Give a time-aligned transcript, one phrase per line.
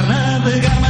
[0.00, 0.89] karnatı karnatı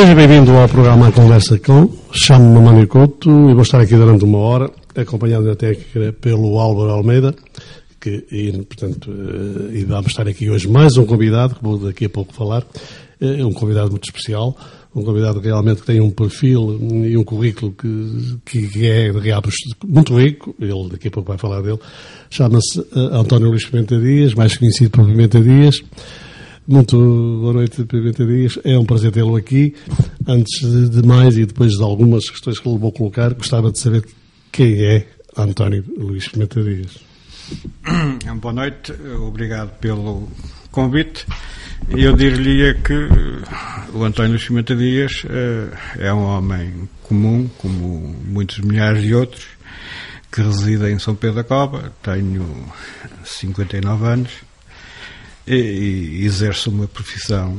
[0.00, 1.92] Seja bem-vindo ao programa Conversa Com.
[2.10, 7.34] Chamo-me Mário Couto e vou estar aqui durante uma hora, acompanhado técnica pelo Álvaro Almeida,
[8.00, 12.06] que, e, portanto, eh, e vamos estar aqui hoje mais um convidado, que vou daqui
[12.06, 12.64] a pouco falar,
[13.20, 14.56] é um convidado muito especial,
[14.96, 19.12] um convidado realmente que tem um perfil e um currículo que, que, é
[19.86, 21.78] muito rico, ele daqui a pouco vai falar dele,
[22.30, 25.78] chama-se eh, António Luís Pimenta Dias, mais conhecido por Pimenta Dias,
[26.70, 26.96] muito
[27.40, 28.56] boa noite, Pimenta Dias.
[28.62, 29.74] É um prazer tê-lo aqui.
[30.24, 34.04] Antes de, mais e depois de algumas questões que lhe vou colocar, gostava de saber
[34.52, 35.06] quem é
[35.36, 36.98] António Luís Pimenta Dias.
[38.40, 40.28] Boa noite, obrigado pelo
[40.70, 41.26] convite.
[41.88, 48.60] Eu dir-lhe que eh, o António Cimenta Dias eh, é um homem comum, como muitos
[48.60, 49.44] milhares de outros,
[50.30, 51.92] que reside em São Pedro da Cova.
[52.00, 52.46] Tenho
[53.24, 54.49] 59 anos
[55.54, 57.56] e, e exerço uma profissão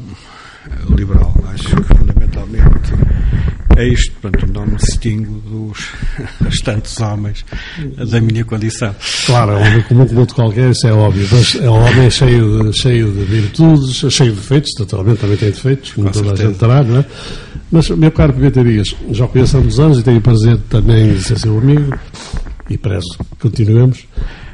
[0.96, 1.36] liberal.
[1.48, 2.94] Acho que fundamentalmente
[3.78, 5.90] é isto, portanto, não me distingo dos
[6.42, 7.46] restantes homens
[8.10, 8.96] da minha condição.
[9.26, 11.28] Claro, é um homem comum como outro qualquer, isso é óbvio.
[11.32, 15.52] Mas é um homem cheio de, cheio de virtudes, cheio de defeitos, naturalmente também tem
[15.52, 16.44] defeitos, como Com toda certeza.
[16.44, 17.06] a gente terá, não é?
[17.72, 21.14] Mas, meu caro Pimenta Dias, já conheço há muitos anos e tenho o prazer também
[21.14, 21.98] de ser seu amigo
[22.70, 24.06] e prezo que continuemos.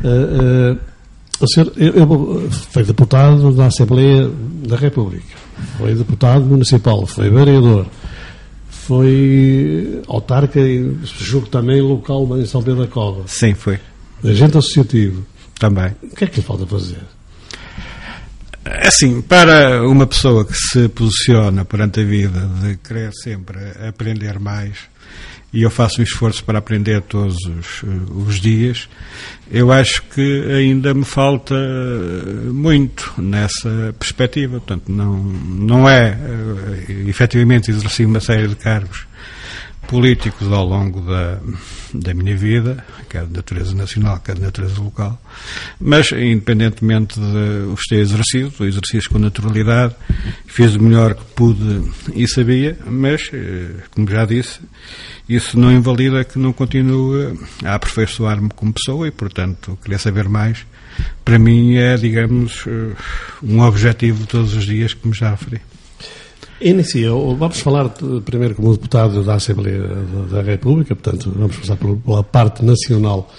[0.03, 0.79] Uh, uh,
[1.45, 4.29] senhor, eu, eu fui deputado da Assembleia
[4.67, 5.35] da República,
[5.77, 7.85] foi deputado municipal, foi vereador,
[8.69, 13.79] foi autarca e julgo também local em São Pedro da Cova, Sim, foi.
[14.23, 15.25] agente associativo.
[15.59, 15.91] Também.
[16.03, 17.01] O que é que lhe falta fazer?
[18.63, 23.57] Assim, para uma pessoa que se posiciona perante a vida de querer sempre
[23.87, 24.77] aprender mais,
[25.53, 28.89] e eu faço um esforço para aprender todos os, eh, os dias,
[29.49, 34.59] eu acho que ainda me falta eh, muito nessa perspectiva.
[34.59, 36.17] Portanto, não, não é
[36.89, 39.07] eh, efetivamente exercer uma série de cargos
[39.87, 41.39] políticos ao longo da,
[41.93, 45.19] da minha vida, quer de natureza nacional, quer de natureza local,
[45.79, 49.95] mas independentemente de os ter exercido, o exercício com naturalidade,
[50.45, 54.59] fiz o melhor que pude e sabia, mas, eh, como já disse,
[55.27, 60.65] isso não invalida que não continue a aperfeiçoar-me como pessoa e, portanto, querer saber mais,
[61.23, 62.95] para mim é, digamos, eh,
[63.43, 65.61] um objetivo todos os dias me já referi.
[66.59, 67.89] Inicia, vamos falar
[68.25, 69.79] primeiro como deputado da Assembleia
[70.31, 73.31] da, República, portanto, vamos começar pela, parte nacional,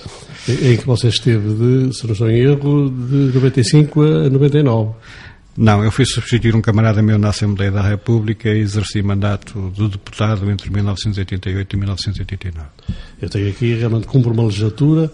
[0.48, 4.92] em, em que você esteve, de, se não estou em erro, de 95 a 99.
[5.56, 9.88] Não, eu fui substituir um camarada meu na Assembleia da República e exerci mandato de
[9.88, 12.68] deputado entre 1988 e 1989.
[13.20, 15.10] Eu tenho aqui, realmente, cumpro uma legislatura.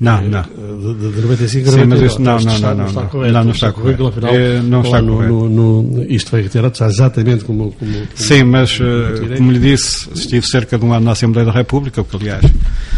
[0.00, 0.42] Não, eh, não.
[0.42, 1.88] De, de, de 95 a Sim, 99.
[1.88, 3.08] mas isso- não, Isto não, não, não, está não.
[3.08, 3.32] correto.
[3.32, 4.06] Não, não está correto.
[4.08, 7.72] afinal, Eh, não lá está no, no- isto foi retirado, está exatamente como.
[7.72, 8.90] como, Sim, mas, como
[9.32, 12.16] eh, como lhe disse, estive cerca de um ano na Assembleia da República, o que,
[12.16, 12.44] aliás,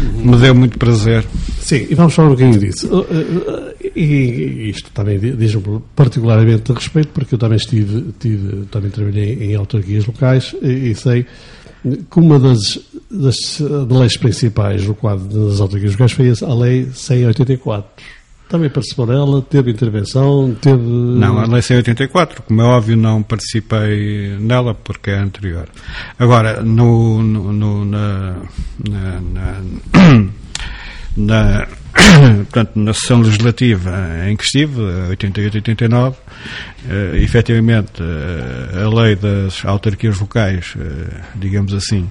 [0.01, 1.23] me deu muito prazer.
[1.59, 2.87] Sim, e vamos falar um bocadinho disso.
[2.87, 8.65] Uh, uh, E, isto também di- diz-me particularmente de respeito, porque eu também estive, tive,
[8.71, 11.25] também trabalhei em autarquias locais e sei
[11.83, 12.79] que uma das,
[13.09, 13.59] das
[13.89, 17.89] leis principais no quadro das autarquias locais foi a lei 184.
[18.49, 20.81] Também participou nela, teve intervenção, teve...
[20.81, 25.69] Não, a Lei 184, como é óbvio, não participei nela porque é anterior.
[26.17, 28.37] Agora, no, no- no- na,
[28.89, 29.61] na, na,
[31.15, 31.67] na-
[32.49, 33.91] portanto, na sessão legislativa
[34.27, 34.81] em que estive,
[35.11, 36.15] 88-89,
[36.89, 42.09] eh, efetivamente eh, a lei das autarquias locais, eh, digamos assim,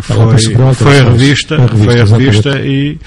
[0.00, 2.98] foi, foi revista, Foi revista, e,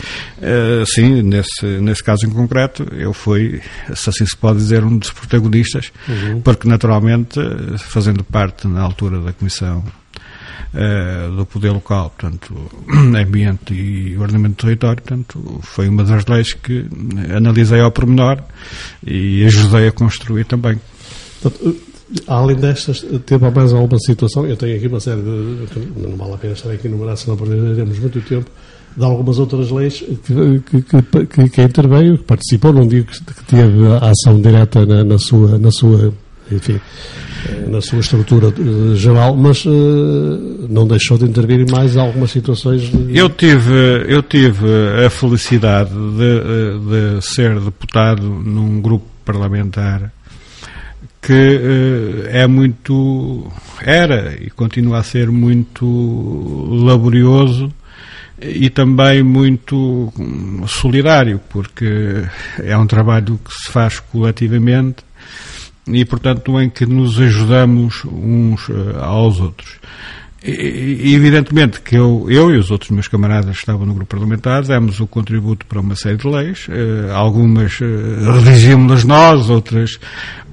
[0.42, 3.62] eh, sim, nesse, nesse caso em concreto, eu fui,
[3.94, 5.92] se assim se pode dizer, um dos protagonistas,
[6.44, 7.40] porque naturalmente,
[7.80, 9.84] fazendo parte na altura da Comissão
[10.76, 12.56] eh, do Poder Local, portanto,
[12.90, 16.88] Ambiente e Ordenamento do Território, portanto, foi uma das leis que
[17.36, 18.40] analisei ao pormenor
[19.06, 20.80] e ajudei a construir também.
[21.46, 21.76] Uh,
[22.28, 24.48] além destas, teve mais alguma situação?
[24.48, 25.80] Eu tenho aqui uma série de.
[25.96, 28.50] Não vale a pena estar aqui enumerar, senão perderemos muito tempo.
[28.98, 33.88] De algumas outras leis que, que, que, que, interveio, que participou, não digo que, teve
[34.02, 36.14] ação direta na, na sua, na sua,
[36.52, 37.33] enfim, eh,
[37.68, 39.70] na sua estrutura eh, geral, mas eh,
[40.70, 42.82] não deixou de intervir em mais algumas situações.
[42.84, 43.72] de- Eu tive,
[44.08, 44.66] eu tive
[45.06, 50.12] a felicidade de, de ser deputado num grupo parlamentar
[51.22, 51.32] que
[52.32, 53.48] eh, é muito,
[53.82, 55.86] era e continua a ser muito
[56.86, 57.72] laborioso
[58.42, 62.24] e também muito hum, solidário, porque
[62.62, 64.98] é um trabalho que se faz coletivamente
[65.88, 69.80] e, portanto, em que nos ajudamos uns eh, aos outros.
[70.46, 74.64] E, evidentemente que eu, eu e os outros meus camaradas que estavam no grupo parlamentar
[74.64, 77.86] demos o contributo para uma série de leis, eh, algumas eh,
[78.44, 80.00] redigimos-las nós, outras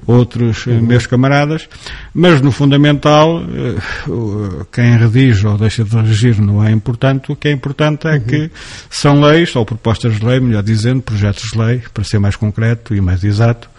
[0.05, 1.67] outros eh, meus camaradas,
[2.13, 7.47] mas no fundamental eh, quem redige ou deixa de redigir não é importante, o que
[7.47, 8.49] é importante é que
[8.89, 12.95] são leis, ou propostas de lei, melhor dizendo, projetos de lei, para ser mais concreto
[12.95, 13.69] e mais exato,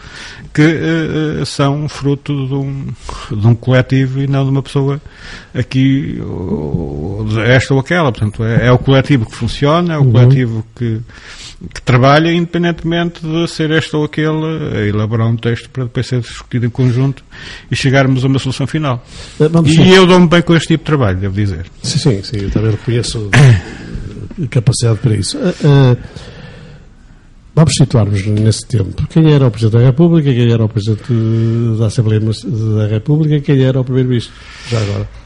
[0.52, 2.86] que eh, são fruto de um,
[3.30, 5.00] de um coletivo e não de uma pessoa
[5.54, 8.12] aqui, ou esta ou aquela.
[8.12, 11.00] Portanto, é, é o coletivo que funciona, é o coletivo que,
[11.72, 16.20] que trabalha, independentemente de ser este ou aquele, a elaborar um texto para depois ser
[16.20, 17.24] discutido em conjunto
[17.70, 19.04] e chegarmos a uma solução final.
[19.40, 21.66] Eh, vamos E eu dou-me bem com este tipo de trabalho, devo dizer.
[21.82, 25.38] Sim, sim, sim, eu também reconheço eh, capacidade para isso.
[25.38, 25.96] Eh, eh,
[27.54, 29.06] vamos situar-nos nesse tempo.
[29.08, 31.12] Quem era o Presidente da República, quem era o Presidente
[31.78, 34.34] da Assembleia da República, quem era o Primeiro-Ministro,
[34.68, 35.21] já agora.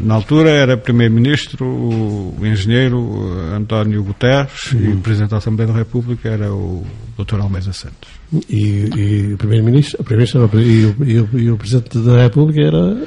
[0.00, 6.28] Na altura era Primeiro-Ministro o engenheiro António Guterres e o Presidente da Assembleia da República
[6.28, 6.84] era o
[7.18, 7.40] Dr.
[7.40, 8.08] Almeida Santos.
[8.48, 13.06] E, e o Primeiro-Ministro primeiro e, o, e, e o Presidente da República era...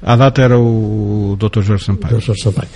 [0.00, 1.60] À data era o Dr.
[1.60, 2.20] Jorge Sampaio.
[2.20, 2.68] Jorge Sampaio.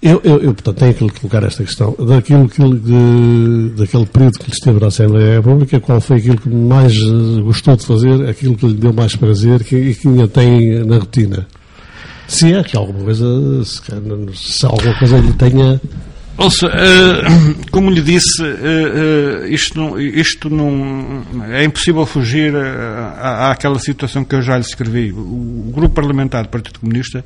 [0.00, 1.94] Eu, eu, eu, portanto, tenho que colocar esta questão.
[1.98, 6.38] Daquilo que, de, daquele período que lhe esteve na Assembleia da República, qual foi aquilo
[6.38, 6.96] que mais
[7.42, 10.98] gostou de fazer, aquilo que lhe deu mais prazer que, e que ainda tem na
[10.98, 11.46] rotina?
[12.28, 13.80] Se é que alguma coisa, se,
[14.34, 15.80] se alguma coisa lhe tenha.
[16.36, 16.70] Ouça,
[17.72, 18.44] como lhe disse,
[19.48, 21.24] isto, não, isto não.
[21.50, 25.10] É impossível fugir à, àquela situação que eu já lhe escrevi.
[25.10, 27.24] O grupo parlamentar do Partido Comunista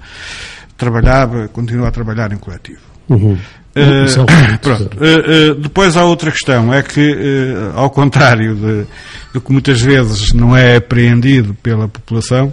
[0.77, 2.81] trabalhava, continua a trabalhar em coletivo.
[3.09, 3.37] Uhum.
[3.75, 4.27] Uh,
[4.61, 4.97] pronto.
[4.97, 8.87] Uh, uh, depois há outra questão, é que, ao contrário de,
[9.33, 12.53] de, que muitas vezes não é apreendido pela população,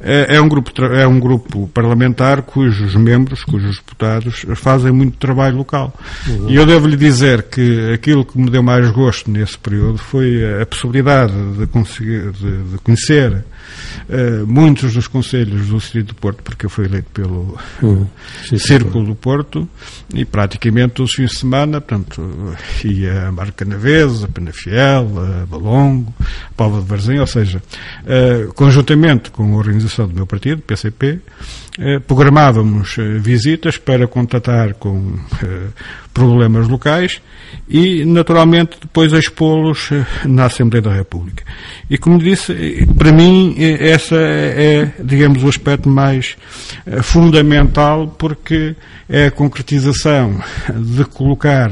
[0.00, 5.92] é, um grupo, é um grupo parlamentar cujos membros, cujos deputados, fazem muito trabalho local.
[6.26, 6.50] Uhum.
[6.50, 10.66] E eu devo-lhe dizer que aquilo que me deu mais gosto nesse período foi a
[10.66, 13.44] possibilidade de, conseguir, de, de conhecer
[14.46, 18.06] muitos dos conselhos do Distrito do Porto, porque eu fui eleito pelo uhum.
[18.56, 19.68] Círculo do Porto,
[20.14, 25.46] e praticamente todos os fins de semana, portanto, ia a Marca Navesa, a Penafiel, a
[25.46, 27.62] Balongo, a Póvoa de Varzim, ou seja,
[28.02, 31.20] uh, conjuntamente com a organização do meu partido, PCP,
[31.78, 35.18] uh, programávamos uh, visitas para contatar com
[36.12, 37.20] problemas locais
[37.68, 39.90] e, naturalmente, depois expô-los
[40.24, 41.44] na Assembleia da República.
[41.88, 43.54] E, como disse, para mim,
[43.94, 46.36] esse é, digamos, o aspecto mais
[47.02, 48.74] fundamental, porque
[49.08, 50.42] é a concretização
[50.74, 51.70] de colocar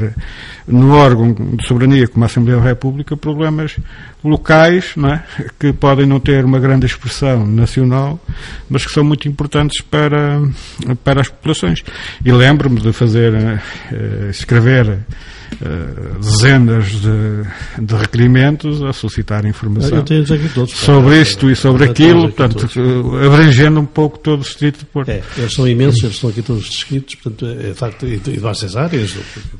[0.66, 3.76] no órgão de soberania como a Assembleia da República problemas
[4.22, 5.22] locais é?
[5.58, 8.20] que podem não ter uma grande expressão nacional,
[8.68, 10.40] mas que são muito importantes para,
[11.02, 11.82] para as populações.
[12.24, 14.98] E lembro-me de fazer, uh, escrever
[15.52, 20.02] Uh, dezenas de, de, requerimentos a solicitar informação
[20.54, 24.85] todos, sobre isto e sobre aquilo, portanto, uh, abrangendo um pouco todo o distrito de
[24.87, 25.11] Porto.
[25.11, 28.38] É, eles são imensos, eles estão aqui todos descritos, portanto, é, é facto, e, e
[28.38, 29.16] várias áreas.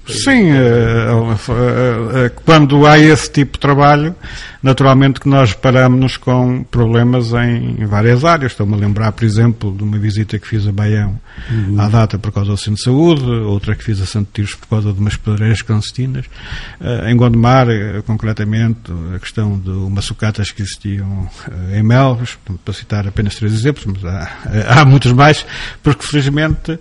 [0.07, 4.15] Sim, uh, quando há esse tipo de trabalho,
[4.63, 8.53] naturalmente que nós paramos com problemas em várias áreas.
[8.53, 11.19] Estou-me a lembrar, por exemplo, de uma visita que fiz a Baião
[11.51, 11.81] uhum.
[11.81, 14.69] à data por causa do centro de saúde, outra que fiz a Santo Tiros por
[14.69, 15.80] causa de umas pedreiras clandestinas.
[15.81, 22.39] Uh, em Gondomar, uh, concretamente, a questão de umas sucatas que existiam uh, em Melros,
[22.65, 25.45] para citar apenas três exemplos, mas há, há muitos mais,
[25.83, 26.79] porque felizmente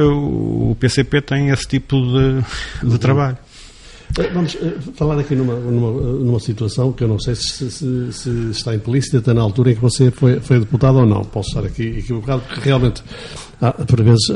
[0.00, 3.38] o PCP tem esse tipo de, de trabalho.
[4.32, 4.56] Vamos
[4.94, 9.34] falar aqui numa, numa, numa, situação que eu não sei se, se, se, está implícita
[9.34, 11.24] na altura em que você foi, foi deputado ou não.
[11.24, 13.02] Posso estar aqui equivocado, porque realmente,
[13.60, 14.30] há, por vezes,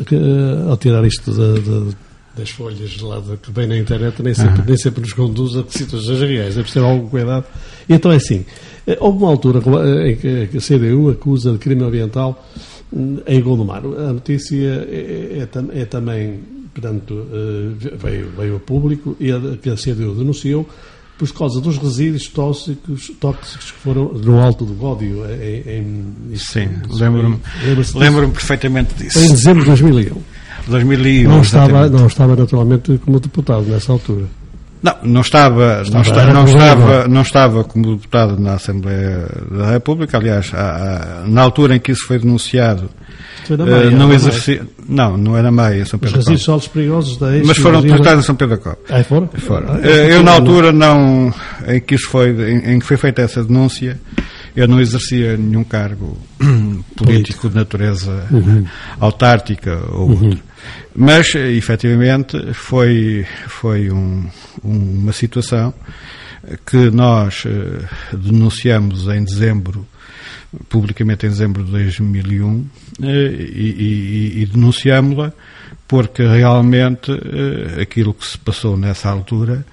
[0.68, 1.96] ao tirar isto de, de,
[2.40, 5.64] das folhas de lado que vem na internet, nem sempre, nem sempre nos conduz a
[5.68, 6.56] situações reais.
[6.56, 7.44] É preciso algum cuidado.
[7.88, 8.44] Então é assim:
[8.98, 9.60] houve uma altura
[10.08, 12.46] em que a CDU acusa de crime ambiental
[12.92, 13.82] hum, em Gondomar.
[13.84, 16.40] A notícia é, é, é, é também
[16.72, 20.68] portanto, eh, veio, veio a público e a, que a CDU denunciou
[21.18, 25.22] por causa dos resíduos tóxicos, tóxicos que foram no Alto do Gódio.
[25.30, 27.38] Em, em, Sim, lembro-me
[27.94, 29.18] lembro perfeitamente disso.
[29.18, 30.16] Em dezembro de 2001.
[30.66, 34.26] 2001 não estava, não estava naturalmente como deputado nessa altura.
[34.82, 39.70] Não, não estava, estava não, está, não, estava, não estava como deputado na Assembleia da
[39.72, 40.16] República.
[40.16, 40.50] Aliás,
[41.26, 42.88] na altura em que isso foi denunciado,
[43.58, 44.66] Maia, uh, não exercia.
[44.88, 48.26] Não, não era Maia, em São Pedro Os resíduos perigosos da Mas foram tratados em
[48.26, 48.78] São Pedro da Copa.
[48.88, 49.28] Ah, foram?
[49.28, 49.74] foram.
[49.74, 51.32] Ah, eu, na altura, não,
[51.66, 54.00] em que, isso foi, em, em que foi feita essa denúncia,
[54.56, 56.16] eu não exercia nenhum cargo
[56.96, 58.64] político de natureza uhum.
[58.98, 60.24] autártica ou uhum.
[60.24, 60.49] outro.
[60.94, 64.28] Mas, efetivamente, foi, foi um,
[64.62, 65.72] uma situação
[66.66, 69.86] que nós uh, denunciamos em dezembro
[70.68, 72.66] publicamente em dezembro de 2001
[73.02, 75.32] eh, e, e, e denunciámos-la
[75.86, 79.64] porque realmente eh, aquilo que se passou nessa altura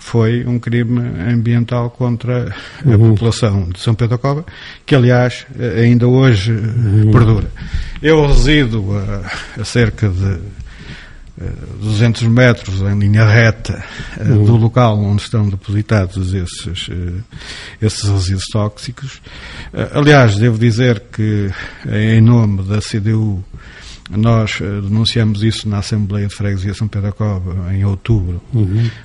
[0.00, 0.98] foi um crime
[1.30, 2.52] ambiental contra
[2.84, 3.10] a uhum.
[3.10, 4.44] população de São Pedro da Cova,
[4.84, 7.10] que aliás eh, ainda hoje uhum.
[7.12, 7.48] perdura.
[8.02, 10.40] Eu resido a, a cerca de
[11.80, 13.82] 200 metros em linha reta
[14.18, 14.44] uhum.
[14.44, 16.90] do local onde estão depositados esses,
[17.80, 19.22] esses resíduos tóxicos.
[19.94, 21.50] Aliás, devo dizer que,
[21.90, 23.42] em nome da CDU,
[24.10, 28.40] Nós eh, denunciamos isso na Assembleia de Freguesia São Pedro Cova em outubro,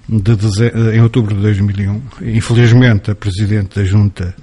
[0.09, 2.01] de deze- eh, em outubro de 2001.
[2.21, 4.35] Infelizmente, a Presidente da Junta,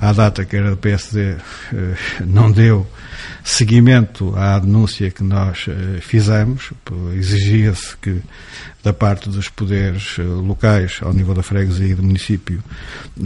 [0.00, 1.36] à data que era do PSD,
[1.72, 1.94] eh,
[2.26, 2.86] não deu
[3.44, 6.70] seguimento à denúncia que nós eh, fizemos.
[7.14, 8.20] Exigia-se que,
[8.84, 12.62] da parte dos poderes eh, locais, ao nível da freguesia e do município,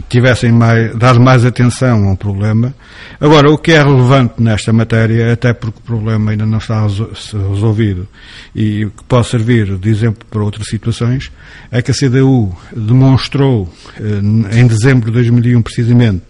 [0.09, 2.73] tivessem mais, dado mais atenção ao problema.
[3.19, 7.11] Agora, o que é relevante nesta matéria, até porque o problema ainda não está resol-
[7.49, 8.07] resolvido
[8.55, 11.31] e que pode servir de exemplo para outras situações,
[11.71, 16.23] é que a CDU demonstrou, eh, em dezembro de 2001 precisamente,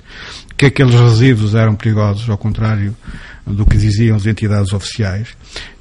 [0.56, 2.96] que aqueles resíduos eram perigosos, ao contrário
[3.48, 5.30] do que diziam as entidades oficiais,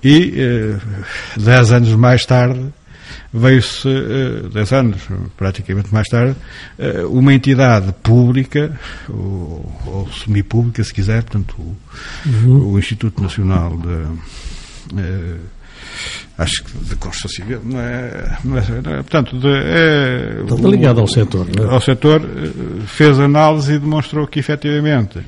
[0.02, 0.76] e eh,
[1.37, 2.73] dez anos mais tarde
[3.32, 5.02] veio-se, eh, dez anos
[5.37, 6.37] praticamente mais tarde,
[6.78, 15.00] eh, uma entidade pública, ou, ou semipública, se quiser, portanto, o, o Instituto Nacional de.
[15.00, 15.37] eh,
[16.38, 20.68] acho que de construção civil, não é, não é, não é portanto, de, é, Está
[20.68, 21.75] ligado ao setor, não é?
[21.75, 22.20] ao setor,
[22.87, 25.20] fez análise e demonstrou que efetivamente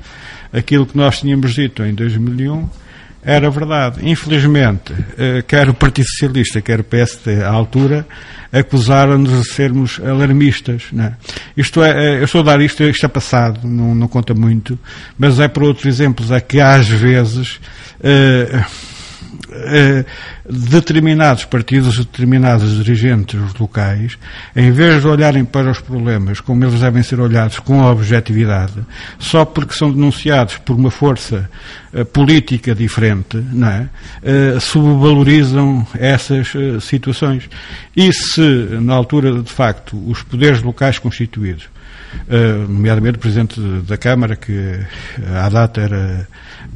[0.52, 2.68] aquilo que nós tínhamos dito em 2001
[3.22, 4.08] era verdade.
[4.08, 8.06] Infelizmente, eh, quer o Partido Socialista, quer o PSD, à altura,
[8.52, 10.84] acusaram-nos de sermos alarmistas.
[10.98, 11.12] É?
[11.56, 14.78] Isto é, eh, eu estou a dar isto, isto é passado, não, não conta muito,
[15.18, 17.60] mas é por outros exemplos, é que às vezes.
[18.02, 18.64] eh,
[20.48, 24.18] determinados partidos, determinados dirigentes locais,
[24.54, 28.74] em vez de olharem para os problemas como eles devem ser olhados com objetividade,
[29.18, 31.48] só porque são denunciados por uma força
[31.92, 33.88] eh, política diferente, não é?
[34.22, 37.48] Eh, subvalorizam essas eh, situações.
[37.96, 38.40] E se,
[38.80, 41.68] na altura, de facto, os poderes locais constituídos
[42.68, 44.80] nomeadamente o Presidente da Câmara, que
[45.34, 46.26] à data era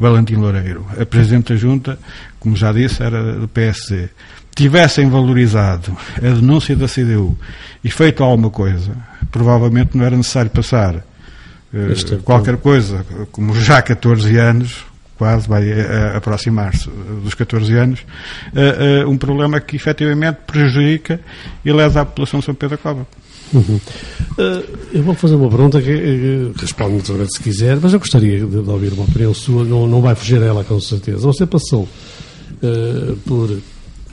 [0.03, 1.97] Valentim Loureiro, a Presidente da Junta,
[2.41, 4.09] como já disse, era do PSD,
[4.53, 7.39] tivessem valorizado a denúncia da CDU
[7.85, 8.97] e feito alguma coisa,
[9.31, 14.85] provavelmente não era necessário passar uh, qualquer coisa, como já há 14 anos,
[15.17, 16.91] quase vai uh, aproximar-se
[17.23, 21.21] dos 14 anos, uh, um problema que efetivamente prejudica
[21.65, 23.07] e lesa a população de São Pedro da Cova.
[23.53, 23.77] Uhum.
[23.77, 28.41] Uh, eu vou fazer uma pergunta que uh, responde naturalmente se quiser, mas eu gostaria
[28.41, 31.19] de, de, ouvir uma opinião sua, não, não vai fugir a ela com certeza.
[31.19, 33.59] Você passou uh, por,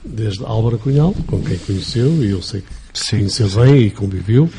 [0.03, 4.49] desde Álvaro Cunhal, com quem conheceu, e eu sei que Sim, conheceu bem e conviveu,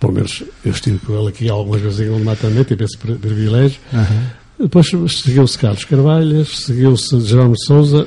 [0.00, 3.80] pelo menos eu estive com ele aqui algumas vezes em Matamete, tive esse privilégio.
[3.92, 4.26] Uhum.
[4.60, 8.06] Depois seguiu-se Carlos Carvalhas, seguiu-se Jerónimo Souza.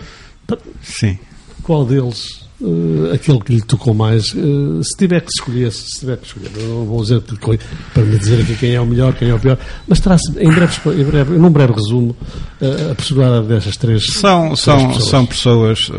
[0.82, 1.20] Sim.
[1.62, 6.18] Qual deles uh, aquele que lhe tocou mais, uh, se tiver que escolher, se tiver
[6.18, 9.30] que escolher, eu não vou dizer para me dizer aqui quem é o melhor, quem
[9.30, 12.16] é o pior, mas trace em breve, em breve num breve resumo,
[12.62, 15.10] uh, a personalidade destas três são três são pessoas.
[15.10, 15.92] são pessoas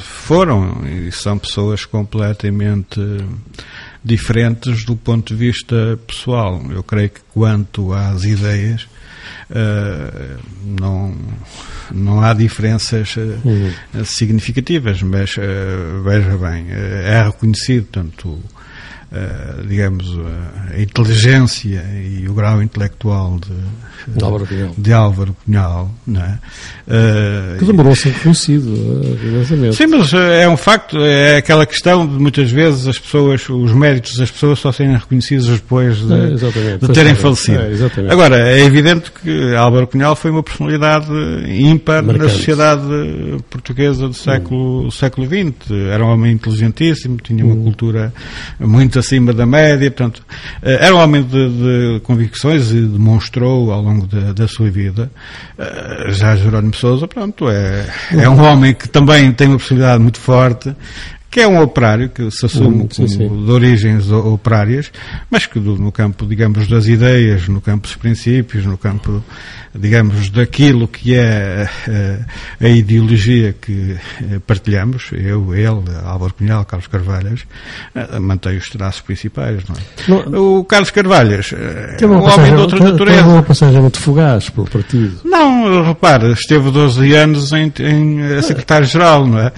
[0.00, 3.00] foram e são pessoas completamente
[4.04, 6.62] diferentes do ponto de vista pessoal.
[6.70, 8.86] Eu creio que quanto às ideias
[9.50, 10.38] Uh,
[10.80, 11.14] não,
[11.90, 14.04] não há diferenças uh, uhum.
[14.04, 18.42] significativas, mas uh, veja bem, é reconhecido tanto
[19.66, 20.06] digamos
[20.70, 26.38] a inteligência e o grau intelectual de, de Álvaro Cunhal, de Álvaro Cunhal não é?
[27.58, 32.14] que demorou a ser reconhecido uh, sim, mas é um facto é aquela questão de
[32.14, 36.88] muitas vezes as pessoas os méritos das pessoas só serem reconhecidos depois de, é, de
[36.92, 37.60] terem falecido
[38.10, 41.08] agora é evidente que Álvaro Cunhal foi uma personalidade
[41.48, 42.18] ímpar Marcante.
[42.18, 42.82] na sociedade
[43.48, 44.90] portuguesa do século, hum.
[44.90, 47.64] século XX era um homem inteligentíssimo tinha uma hum.
[47.64, 48.12] cultura
[48.60, 50.22] muito acima da média, portanto,
[50.62, 55.10] era um homem de, de convicções e demonstrou ao longo da, da sua vida.
[56.08, 60.74] Já Jerónimo Souza, pronto, é, é um homem que também tem uma personalidade muito forte,
[61.30, 63.44] que é um operário que se assume Hum, sim, como sim.
[63.46, 64.90] de origens operárias,
[65.30, 69.22] mas que do- no campo, digamos, das ideias, no campo dos princípios, no campo,
[69.74, 72.18] digamos, daquilo que é eh,
[72.60, 77.44] a ideologia que eh, partilhamos, eu, ele, Álvaro Cunhal, Carlos Carvalhas,
[77.94, 80.38] eh, mantém os traços principais, não é?
[80.38, 83.26] O Carlos Carvalhas é Teve um homem de outra teve natureza.
[83.26, 85.20] uma passagem muito fugaz pelo partido.
[85.24, 89.52] Não, repare, esteve 12 anos em, em eh, secretário-geral, não é?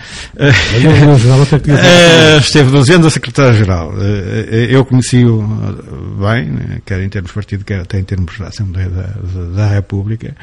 [1.06, 1.24] Mas
[1.60, 3.92] tinha- Eh, esteve 12 anos a secretário-geral.
[3.98, 8.38] Eh, eu conheci-o eh, bem, eh, quer em termos de partido, quer até em termos
[8.38, 10.34] da Assembleia da, da- da República,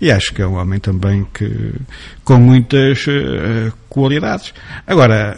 [0.00, 1.72] e acho que é um homem também que,
[2.24, 4.54] com muitas eh, qualidades.
[4.86, 5.36] Agora,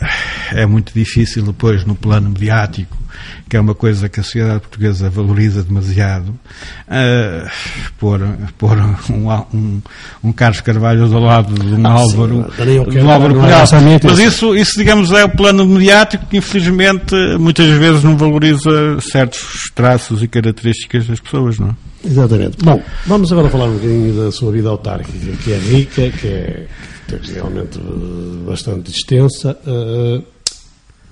[0.53, 2.97] é muito difícil depois no plano mediático,
[3.49, 7.51] que é uma coisa que a sociedade portuguesa valoriza demasiado, uh,
[7.99, 8.21] pôr,
[8.59, 9.83] pôr um, um,
[10.23, 12.47] um Carlos Carvalho do lado de um Ah, Álvaro,
[12.91, 13.67] de um Álvaro Cunhal.
[14.05, 14.55] Mas isso.
[14.55, 20.29] isso, digamos, é o plano mediático que, infelizmente, muitas vezes não valoriza certos traços e
[20.29, 21.93] características das pessoas, não é?
[22.05, 22.57] Exatamente.
[22.63, 26.67] Bom, vamos agora falar um bocadinho da sua vida autárquica, que é rica, que é
[27.35, 29.59] realmente eh, bastante extensa.
[29.67, 30.23] Eh,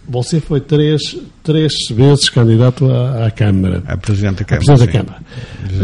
[0.09, 3.83] você foi três, três vezes candidato à, à Câmara.
[3.87, 4.64] A Presidente da a Câmara.
[4.64, 4.98] Presidente da.
[5.05, 5.22] Câmara.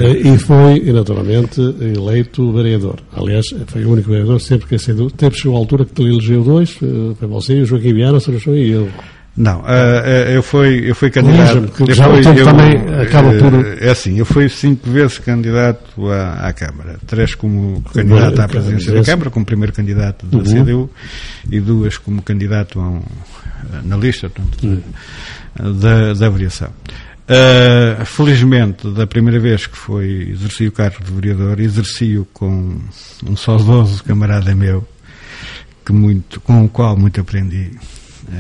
[0.09, 2.99] Eh, E foi, naturalmente, eleito vereador.
[3.13, 5.11] Aliás, foi o único vereador sempre que sendo.
[5.11, 8.13] Teve chegou a altura que ele elegeu dois, eh, foi você e o Joaquim Viana,
[8.13, 8.89] não estou e eu.
[9.37, 11.71] Não, eh, eh, eu fui, eu fui candidato.
[11.87, 12.73] Eu já o fui- tempo eu, também
[13.03, 16.99] acaba eh, por- É assim, eu fui cinco vezes candidato à, à Câmara.
[17.07, 20.45] Três como candidato à presidência da Câmara, como primeiro candidato da Uhum.
[20.45, 20.91] CDU,
[21.51, 23.03] e duas como candidato a um,
[23.85, 24.83] na lista portanto,
[25.81, 26.71] da, da variação.
[27.29, 32.79] Eh, felizmente, da primeira vez que foi exerci o cargo de vereador, exerci-o com
[33.29, 34.87] um saudoso camarada meu,
[35.85, 37.73] que muito, com o qual muito aprendi.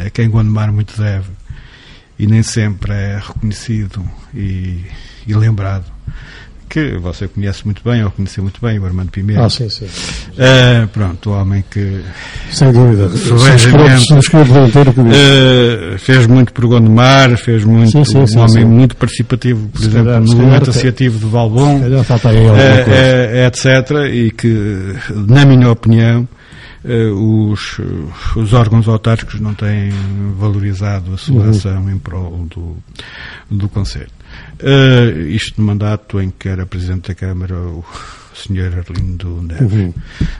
[0.05, 1.27] É quem Gondomar muito deve
[2.18, 4.03] e nem sempre é reconhecido
[4.35, 4.81] e,
[5.27, 5.85] e lembrado.
[6.68, 9.44] Que você conhece muito bem, ou conheceu muito bem, o Armando Pimenta.
[9.44, 9.87] Ah, sim, sim.
[10.37, 12.03] Eh, pronto, o homem que
[12.51, 13.09] Sem dúvida.
[15.14, 18.64] Eh, fez muito por Gondomar, fez muito, Sim, sim, sim, um homem sim.
[18.64, 21.81] muito participativo, por Se exemplo, calhar- no movimento associativo de Valbom.
[22.59, 23.64] É, é, é, etc.
[24.12, 26.29] E que, na minha opinião,
[26.85, 27.79] os,
[28.37, 29.91] os órgãos autárquicos não têm
[30.39, 31.51] valorizado a sua Uhum.
[31.51, 32.77] ação em prol do,
[33.51, 34.11] do Conselho.
[34.59, 37.85] Eh, isto no mandato em que era Presidente da Câmara o
[38.35, 38.79] Sr.
[38.87, 39.73] Arlindo Neves.
[39.73, 39.95] Uhum.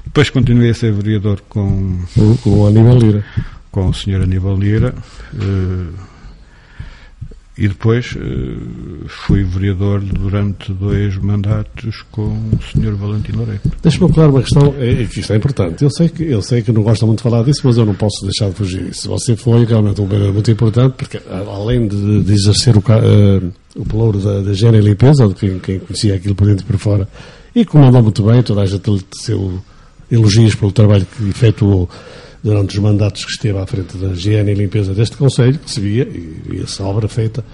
[0.05, 3.25] Depois continuei a ser vereador com, O, o Aníbal Lira.
[3.71, 4.23] com o Sr.
[4.23, 4.95] Aníbal Lira.
[5.35, 5.87] eh,
[7.59, 12.95] e depois eh, fui vereador durante dois mandatos com o Sr.
[12.95, 13.63] Valentim Loureiro.
[13.83, 15.83] Deixa-me colocar uma questão, é, é que isto é importante.
[15.83, 17.95] Eu sei, que, eu sei que não gosta muito de falar disso, mas eu não
[17.95, 19.09] posso deixar de fugir disso.
[19.09, 23.43] Você foi realmente um vereador muito importante, porque além de, de exercer o, eh,
[23.75, 26.67] o pelouro da, da higiene e limpeza, de quem, quem conhecia aquilo por dentro e
[26.67, 27.09] por fora,
[27.55, 29.59] e comandou muito bem, toda a gente lhe teceu
[30.11, 31.89] elogios pelo trabalho que efetuou
[32.47, 35.81] durante os mandatos que esteve à frente da higiene e limpeza deste Conselho, que se
[35.81, 37.45] via, e, e essa obra feita.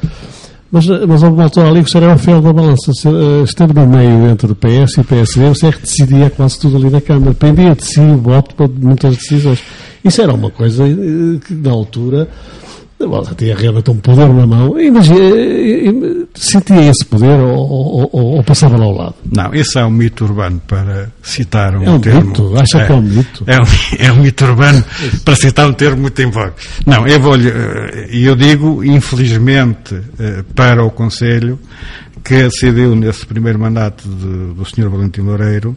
[0.70, 2.92] Mas, mas houve uma altura ali que o senhor era o fiel da balança.
[3.07, 6.59] Eh, Esteve no meio entre o PS e o PSD, você é que decidia quase
[6.61, 7.33] tudo ali na Câmara.
[7.33, 9.62] Pendia de si o voto para muitas decisões.
[10.05, 12.28] Isso era uma coisa eh, que, na altura,
[13.09, 14.79] você tinha realmente um poder na mão.
[14.81, 19.15] Imagina, eh, eh, sentia esse poder ou, ou, ou, passava lá ao lado?
[19.31, 22.27] Não, esse é um mito urbano, para citar um, É um termo.
[22.29, 22.55] mito?
[22.57, 23.45] Acha que é um mito?
[23.47, 23.65] É um,
[23.99, 24.85] é um mito urbano,
[25.25, 26.55] para citar um termo muito em voga.
[26.87, 31.59] Não, eu vou e eu digo, infelizmente, eh, para o Conselho,
[32.25, 34.88] que a CDU, nesse primeiro mandato de- do Sr.
[34.88, 35.77] Valentim Loureiro,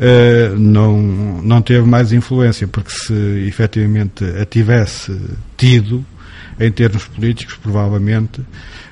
[0.00, 0.96] eh, não,
[1.42, 3.12] não teve mais influência, porque se
[3.46, 5.14] efetivamente a tivesse
[5.58, 6.02] tido,
[6.58, 8.40] em termos políticos, provavelmente,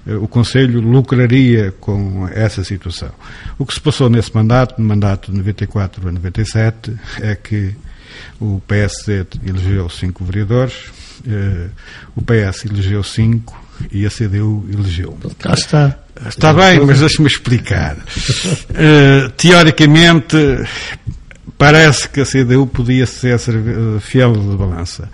[0.07, 3.11] eh, o Conselho lucraria com essa situação.
[3.59, 7.75] O que se passou nesse mandato, no mandato de 94 a 97, é que
[8.41, 10.75] o PSD elegeu cinco vereadores,
[11.27, 11.69] eh,
[12.17, 15.17] o PS elegeu cinco e a CDU elegeu.
[15.39, 15.99] Cá está.
[16.29, 17.97] Está bem, mas deixe-me explicar.
[18.75, 20.37] Eh, teoricamente,
[21.59, 25.09] parece que a CDU podia ser eh, fiel de balança.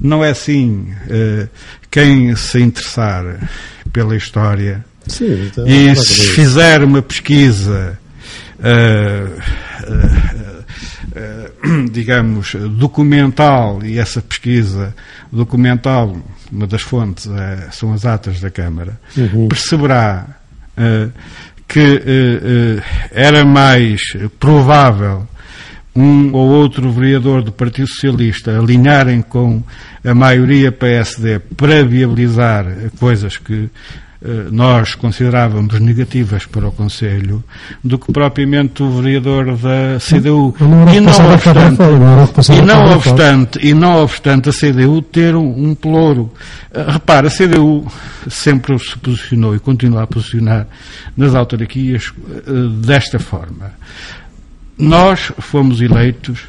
[0.00, 0.92] Não é assim.
[1.08, 1.48] Eh,
[1.90, 3.24] quem se interessar
[3.92, 7.98] pela história Sim, então, e se fizer uma pesquisa,
[8.62, 9.26] eh,
[11.90, 14.94] digamos, documental, e essa pesquisa
[15.30, 16.16] documental,
[16.50, 19.48] uma das fontes eh, são as atas da Câmara, Uhum.
[19.48, 20.26] perceberá
[21.68, 22.02] que
[23.10, 24.00] era mais
[24.40, 25.28] provável
[25.94, 29.62] um ou outro vereador do Partido Socialista alinharem com
[30.04, 32.66] a maioria PSD para viabilizar
[32.98, 33.68] coisas que
[34.24, 37.42] eh, nós considerávamos negativas para o Conselho
[37.82, 40.54] do que propriamente o vereador da CDU.
[40.94, 46.32] E não obstante, e não obstante, e não obstante a CDU ter um, um pelouro.
[46.72, 47.84] Eh, repara, a CDU
[48.30, 50.68] sempre se posicionou e continua a posicionar
[51.16, 52.50] nas autarquias eh,
[52.80, 53.72] desta forma.
[54.78, 56.48] Nós fomos eleitos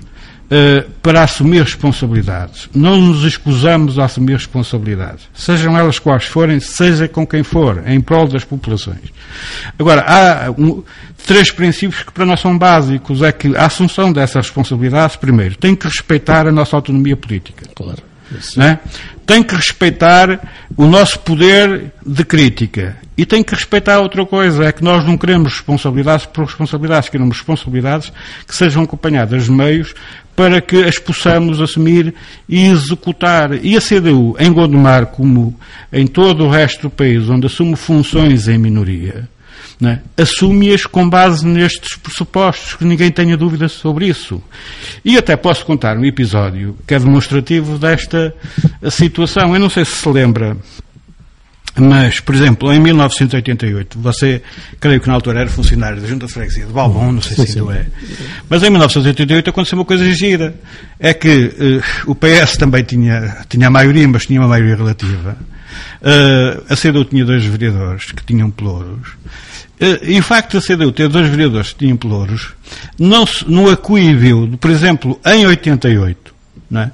[0.55, 2.69] eh, para assumir responsabilidades.
[2.75, 7.99] Não nos escusamos a assumir responsabilidades, sejam elas quais forem, seja com quem for, em
[7.99, 9.11] prol das populações.
[9.79, 10.83] Agora, há um,
[11.25, 13.21] três princípios que para nós são básicos.
[13.23, 17.65] É que a assunção dessas responsabilidades, primeiro, tem que respeitar a nossa autonomia política.
[17.73, 18.03] Claro.
[18.37, 18.59] Isso.
[19.25, 20.39] Tem que respeitar
[20.75, 22.97] o nosso poder de crítica.
[23.15, 27.37] E tem que respeitar outra coisa, é que nós não queremos responsabilidades por responsabilidades, queremos
[27.37, 28.11] responsabilidades
[28.47, 29.93] que sejam acompanhadas de meios
[30.35, 32.13] para que as possamos assumir
[32.49, 33.53] e executar.
[33.63, 35.55] E a CDU, em Gondomar, como
[35.91, 39.29] em todo o resto do país, onde assume funções em minoria,
[39.83, 44.41] né, assume-as com base nestes pressupostos, que ninguém tenha dúvidas sobre isso.
[45.03, 48.33] E até posso contar um episódio que é demonstrativo desta
[48.89, 49.53] situação.
[49.53, 50.55] Eu não sei se se lembra,
[51.75, 54.41] mas, por exemplo, em 1988, você,
[54.79, 57.59] creio que na altura era funcionário da Junta de Freguesia de Balbon, não sei se
[57.59, 57.85] ainda é,
[58.47, 60.55] mas em 1988 aconteceu uma coisa gira.
[60.97, 65.35] É que eh, o PS também tinha, tinha a maioria, mas tinha uma maioria relativa.
[66.01, 69.09] Eh, a CDU tinha dois vereadores que tinham pelouros.
[69.79, 72.53] Eh, E o facto da CDU ter dois vereadores que tinham pelouros
[72.97, 76.33] não, não a de, por exemplo, em 88,
[76.69, 76.91] não é?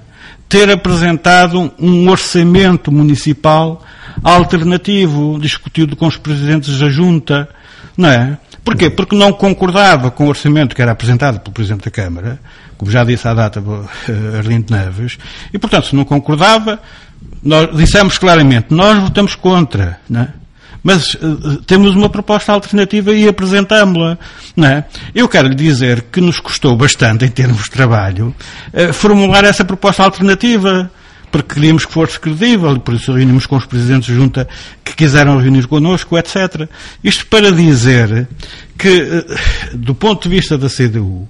[0.50, 3.86] ter apresentado um orçamento municipal
[4.24, 7.48] alternativo, discutido com os presidentes da Junta,
[7.96, 8.38] não é?
[8.64, 8.90] Porquê?
[8.90, 12.40] Porque não concordava com o orçamento que era apresentado pelo Presidente da Câmara,
[12.78, 13.64] como já disse à data
[14.08, 15.18] eh, Arlindo Neves,
[15.54, 16.80] e portanto, se não concordava,
[17.44, 20.34] nós dissemos claramente, nós votamos contra, não é?
[20.84, 24.18] Mas eh, temos uma proposta alternativa e apresentámos-la.
[24.56, 24.86] Não é?
[25.14, 28.34] Eu quero lhe dizer que nos custou bastante, em termos de trabalho,
[28.74, 30.92] eh, formular essa proposta alternativa.
[31.32, 34.48] Porque queríamos que fosse credível, por isso reunimos com os presidentes de junta
[34.84, 36.68] que quiseram reunir connosco, etc.
[37.04, 38.28] Isto para dizer
[38.76, 39.26] que, eh,
[39.74, 41.30] do ponto de vista da CDU,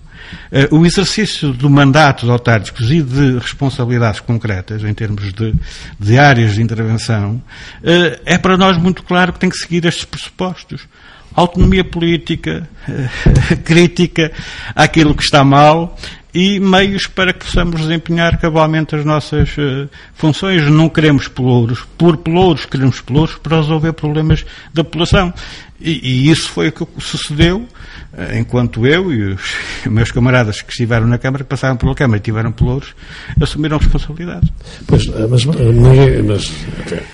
[0.71, 5.53] o exercício do mandato de autárquicos e de responsabilidades concretas, em termos de,
[5.99, 7.41] de áreas de intervenção,
[7.83, 10.87] eh, é para nós muito claro que tem que seguir estes pressupostos.
[11.35, 14.31] Autonomia política, eh, crítica
[14.75, 15.97] àquilo que está mal
[16.33, 20.69] e meios para que possamos desempenhar cabalmente as nossas eh, funções.
[20.69, 25.33] Não queremos pelouros por pelouros, queremos pelouros para resolver problemas da população.
[25.81, 27.65] E, e isso foi o que sucedeu
[28.15, 29.41] eh, enquanto eu e os
[29.89, 32.93] meus camaradas que estiveram na Câmara, que passaram pela Câmara e tiveram pelouros,
[33.41, 34.51] assumiram responsabilidades.
[34.85, 36.51] Pois, eh, mas, ninguém, mas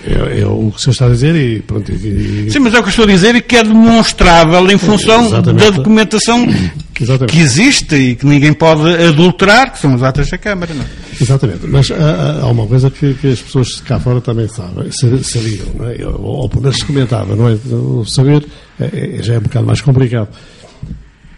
[0.04, 1.90] é, é o que o senhor está a dizer e pronto.
[1.90, 4.76] E, Sim, mas é o que eu estou a dizer e que é demonstrável em
[4.76, 5.64] função Exatamente.
[5.64, 6.46] da documentação
[7.00, 7.32] Exatamente.
[7.32, 10.72] que existe e que ninguém pode adulterar, que são os atos da Câmara.
[10.74, 10.82] Não?
[10.82, 10.86] é?
[11.20, 14.90] Exatamente, mas há, há- há uma coisa que, que as pessoas cá fora também sabem,
[14.90, 16.06] sa- sabiam, não é?
[16.06, 17.54] ou, ou pelo menos se comentava, não é?
[17.70, 18.46] O saber
[18.80, 20.28] é- já é um bocado mais complicado.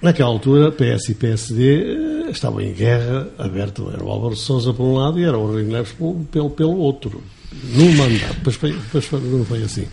[0.00, 4.72] Naquela altura, PS e PSD eh, estavam em guerra aberta, era o Álvaro de Souza
[4.72, 7.20] por um lado e era o Rui Neves pelo, pelo, pelo outro,
[7.74, 9.86] num mandato, depois, foi, depois foi- não foi assim.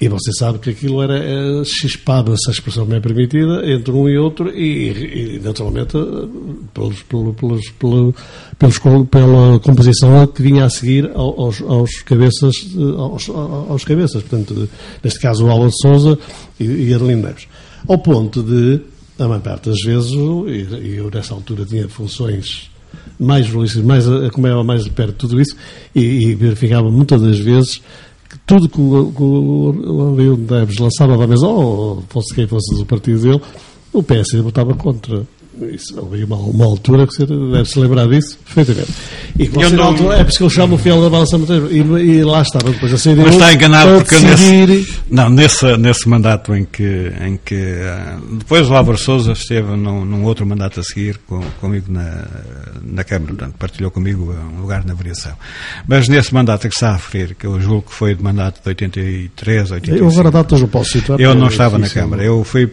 [0.00, 4.08] E você sabe que aquilo era eh, chispado, se a expressão é permitida, entre um
[4.08, 6.28] e outro, e, e, naturalmente eh,
[6.74, 8.14] pelos, pelo- pelos, pelo-
[8.58, 13.84] pelos, com- pela composição que vinha a seguir ao- aos, aos cabeças, eh, aos, aos
[13.84, 14.68] cabeças, portanto,
[15.02, 16.18] neste caso o de Souza
[16.58, 17.46] e, e Neves.
[17.86, 18.80] Ao ponto de,
[19.16, 22.68] a maior parte das vezes, e, eu nessa altura tinha funções
[23.18, 25.54] mais jornalistas, mais, acompanhava mais de perto tudo isso,
[25.94, 27.80] e, e verificava muitas das vezes
[28.46, 30.38] tudo que o, que o Leon
[30.78, 33.40] lançava da mesa, ou fosse quem fosse do partido dele,
[33.92, 35.26] o PSD votava contra.
[35.72, 38.92] Isso, houve uma, uma altura que você deve se lembrar disso perfeitamente.
[39.38, 41.08] E Eu você, na não- altura, é por isso que eu chamo o fiel da
[41.08, 41.36] balança
[41.70, 45.76] e, e lá estava depois a CDU Mas está enganado porque decidir, nesse, não, nesse,
[45.76, 50.44] nesse mandato em que, em que ah, depois o Álvaro Souza esteve num, num outro
[50.44, 52.26] mandato a seguir com, comigo na,
[52.82, 55.32] na Câmara, portanto, partilhou comigo um lugar na variação.
[55.86, 58.60] Mas nesse mandato a que está a referir, que eu julgo que foi de mandato
[58.62, 60.12] de 83, Eu 85.
[60.12, 61.20] agora datas não posso situar.
[61.20, 62.22] Eu não porque estava na é- Câmara.
[62.24, 62.70] Eu fui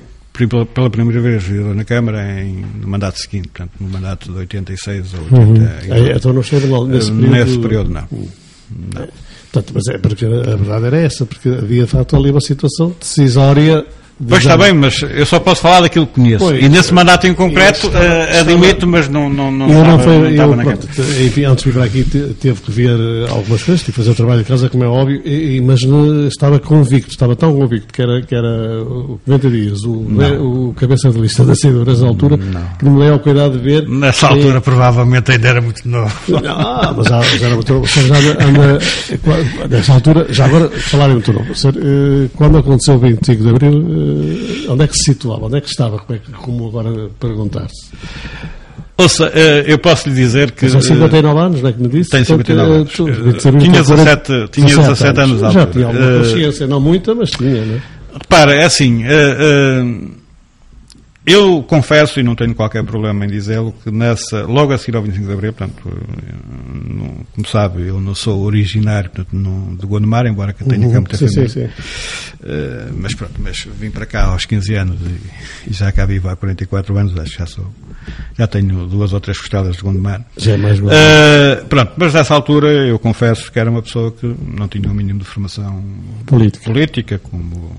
[0.74, 5.13] pela primeira vez vereador na Câmara em, no mandato seguinte, portanto, no mandato de 86
[5.13, 5.63] ou 80.
[5.94, 7.32] É, então não esteve no- nesse período.
[7.32, 8.08] Nesse período, não.
[8.12, 9.08] não.
[9.52, 12.96] Portanto, mas é porque a verdade era essa, porque havia de facto ali uma situação
[13.00, 13.86] decisória.
[14.28, 16.46] Pois está bem, mas eu só posso falar daquilo que conheço.
[16.46, 16.64] Pois.
[16.64, 19.74] e nesse mandato em concreto, E estava- eh, estava- admito, mas não, não, não, Eu
[19.74, 21.24] não estava, foi, não estava eu, na pronto, Câmara.
[21.24, 23.98] enfim, antes de vir para aqui te- teve que ver eh, algumas coisas, tive que
[23.98, 27.36] fazer o trabalho de casa, como é óbvio, e, e- mas eh, estava convicto, estava
[27.36, 31.54] tão convicto que era, que era o 90 dias, o, o cabeça de lista da
[31.56, 33.88] CDU nessa altura, que não me dei ao cuidado de ver.
[33.88, 36.12] Nessa eh, altura, provavelmente, ainda era muito novo.
[36.54, 37.88] Ah, mas já, já era muito novo.
[37.88, 38.80] Já anda,
[39.70, 41.46] nessa altura, já agora, falar em muito novo.
[41.52, 44.11] Eh, quando aconteceu o 25 de Abril, eh,
[44.69, 45.45] onde é que se situava?
[45.45, 45.97] Onde é que estava?
[46.00, 47.91] Como, é que, como agora perguntar-se?
[48.97, 50.69] Ouça, eh, eu posso lhe dizer que.
[50.69, 52.10] São eh, 59 anos, não é que me disse?
[52.12, 52.91] Tem Portanto, 59 anos.
[52.91, 56.67] eh, tu- Eh, tinha 40, 17 tinha 17 anos à Já tinha alguma Eh, consciência,
[56.67, 57.82] não muita, mas tinha, não é?
[58.13, 59.86] Repara, é assim, eh, eh,
[61.26, 65.04] eu confesso, e não tenho qualquer problema em dizê-lo, que nessa, logo a seguir ao
[65.04, 65.90] 25 de Abril, portanto,
[66.90, 71.00] não- como sabe, eu não sou originário portanto, não, de Gondomar, embora que tenha cá
[71.00, 71.30] muita Uhum.
[71.30, 71.70] sim, sim, sim.
[72.44, 76.28] Eh, mas pronto, mas vim para cá aos 15 anos e, e já cá vivo
[76.28, 77.68] há 44 anos, acho que já sou,
[78.38, 80.26] já tenho duas ou três costelas de Gondomar.
[80.38, 80.90] Já é mais bom.
[80.92, 84.94] Eh, pronto, mas nessa altura eu confesso que era uma pessoa que não tinha o
[84.94, 85.84] mínimo de formação
[86.26, 86.66] Política.
[86.66, 87.76] política, como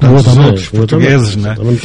[0.00, 1.54] Também, outros portugueses, também, né?
[1.56, 1.76] Também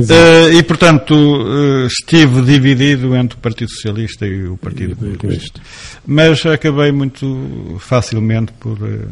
[0.00, 0.14] dizer.
[0.14, 5.60] Eh, e portanto eh, estive dividido entre o Partido Socialista e o Partido Comunista.
[6.06, 9.06] Mas acabei muito facilmente por eh,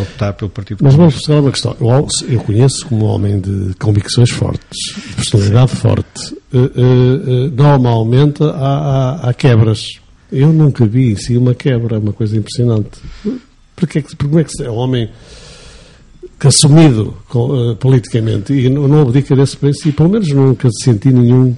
[0.00, 1.76] optar pelo Partido Mas vamos buscar uma questão.
[1.80, 6.36] Eu, eu conheço como homem de convicções fortes, de personalidade forte.
[6.52, 8.48] Eh, eh, normalmente há,
[9.22, 9.80] há- há quebras.
[10.30, 12.90] Eu nunca vi em si uma quebra, é uma coisa impressionante.
[13.76, 15.08] Porque é que, como é que se é um homem
[16.42, 21.56] assumido eh, politicamente e não, não abdica desse princípio, pelo menos nunca senti nenhum,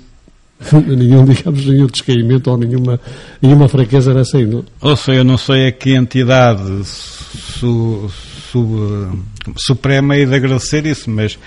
[0.86, 3.00] nenhum, digamos, nenhum descaimento ou nenhuma,
[3.42, 4.64] nenhuma fraqueza nessa índole.
[4.80, 8.08] Ou seja, eu não sei a que entidade su,
[8.52, 9.18] su-
[9.56, 11.38] suprema é de agradecer isso, mas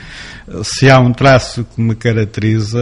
[0.48, 2.80] eh, se há um traço que me caracteriza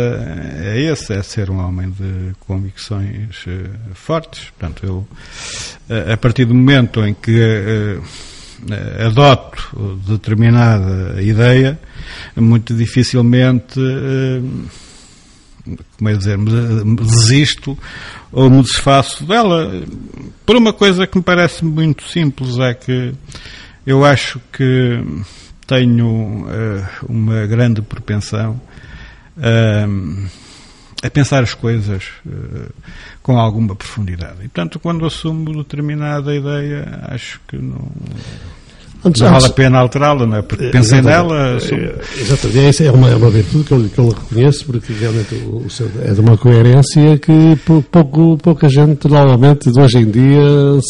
[0.64, 4.50] é esse, é ser um homem de convicções eh, fortes.
[4.58, 5.08] Portanto, eu,
[6.12, 8.00] a partir do momento em que
[9.06, 11.80] adoto determinada ideia,
[12.36, 14.42] muito dificilmente eh,
[15.98, 16.38] como é dizer,
[16.96, 17.78] desisto
[18.32, 19.84] ou me desfaço dela.
[20.46, 23.14] Por uma coisa que me parece muito simples é que
[23.86, 25.04] eu acho que
[25.66, 28.60] tenho eh, uma grande propensão
[29.38, 29.88] eh,
[31.04, 32.70] a pensar as coisas eh,
[33.22, 34.38] com alguma profundidade.
[34.40, 37.92] E portanto quando assumo determinada ideia acho que não,
[39.06, 40.42] Antes, não vale a pena alterá-la não é?
[40.42, 41.28] porque pensei Exatamente.
[41.30, 41.58] nela.
[41.58, 45.36] É, Exatamente, é, é uma, é uma virtude que eu, que eu reconheço, porque realmente
[45.36, 50.00] o, o seu é de uma coerência que pou- pouco, pouca gente normalmente de hoje
[50.00, 50.42] em dia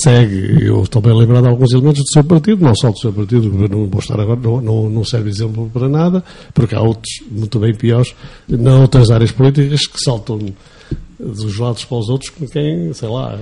[0.02, 0.66] segue.
[0.66, 3.52] Eu estou bem lembrado de alguns elementos do seu partido, não só do seu partido,
[3.70, 7.60] não vou estar agora, não, não, não serve exemplo para nada, porque há outros muito
[7.60, 8.16] bem piores,
[8.50, 10.40] em outras áreas políticas que saltam
[11.20, 13.38] dos lados para os outros com quem, sei lá.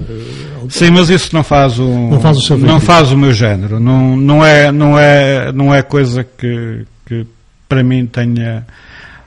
[0.69, 3.79] Sim, mas isso não faz o Não faz o seu não faz o meu género.
[3.79, 7.25] Não, não é não é não é coisa que, que
[7.67, 8.65] para mim tenha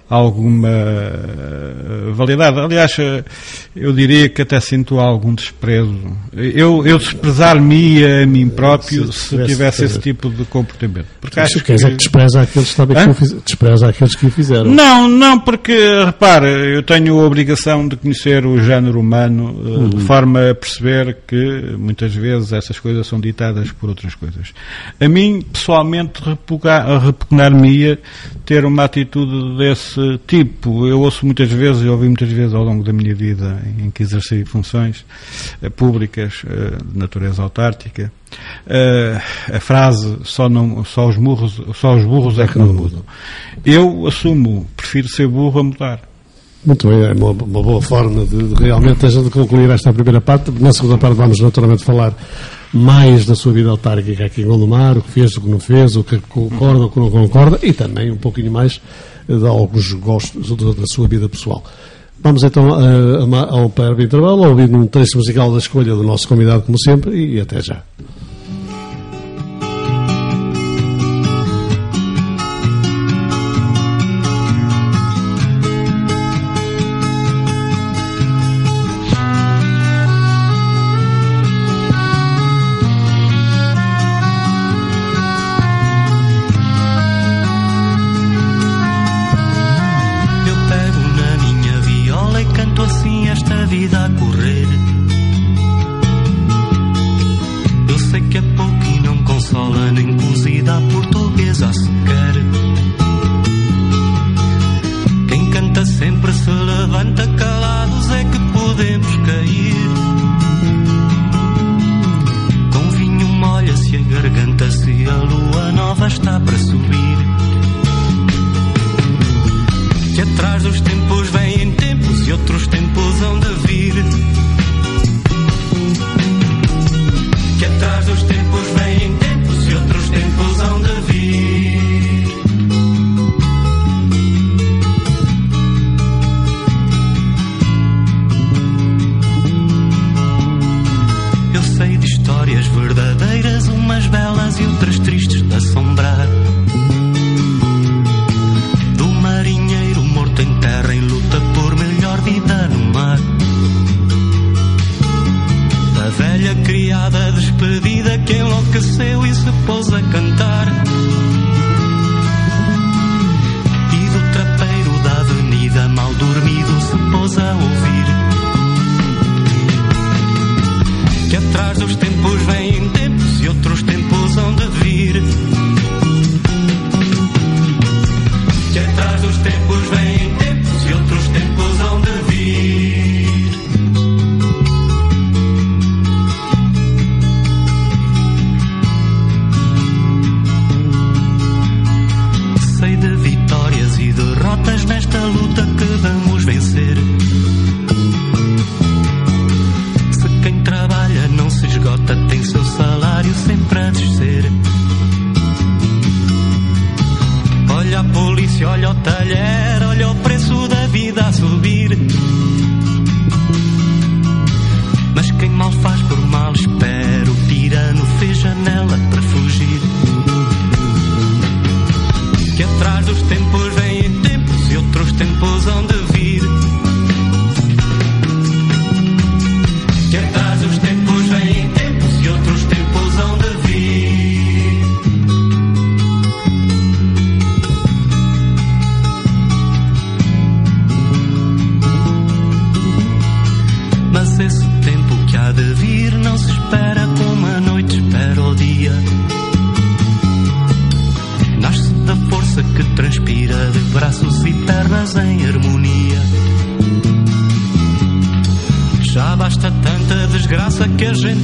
[0.09, 2.59] alguma eh, validade.
[2.59, 3.23] Aliás, eh,
[3.77, 5.95] eu diria que até sinto algum desprezo.
[6.33, 11.07] Eu, eu desprezar-me a mim próprio Se se, tivesse esse tipo de comportamento.
[11.21, 14.71] Porque Acho que, que despreza aqueles que, que o fiz- despreza aqueles que o fizeram.
[14.71, 20.03] Não, não, porque, repare, eu tenho a obrigação de conhecer o género humano eh, de
[20.05, 24.53] forma a perceber que muitas vezes essas coisas são ditadas por outras coisas.
[24.99, 26.23] A mim, pessoalmente,
[27.05, 27.99] repugnar-me-ia
[28.47, 30.87] ter uma atitude desse tipo.
[30.87, 34.03] Eu ouço muitas vezes, e ouvi muitas vezes ao longo da minha vida em que
[34.03, 35.05] exerci funções
[35.63, 38.13] eh, públicas eh, de natureza autártica,
[38.67, 39.21] eh,
[39.53, 43.03] a frase só, não, só, os burros, só os burros é que não mudam.
[43.65, 46.01] Eu assumo, prefiro ser burro a mudar.
[46.65, 50.21] Muito bem, é uma, uma boa forma de, de realmente a gente concluir esta primeira
[50.21, 50.51] parte.
[50.51, 52.13] Na segunda parte vamos naturalmente falar
[52.73, 55.97] mais da sua vida autárquica aqui em Gondomar, o que fez, o que não fez,
[55.97, 58.81] o que concorda, o que não concorda e também um pouquinho mais
[59.29, 61.63] de alguns gostos da sua vida pessoal.
[62.23, 65.59] Vamos então a, a, uma- a um breve intervalo, a ouvir um texto musical da
[65.59, 67.83] escolha do nosso convidado, como sempre, e até já.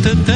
[0.04, 0.33] Que a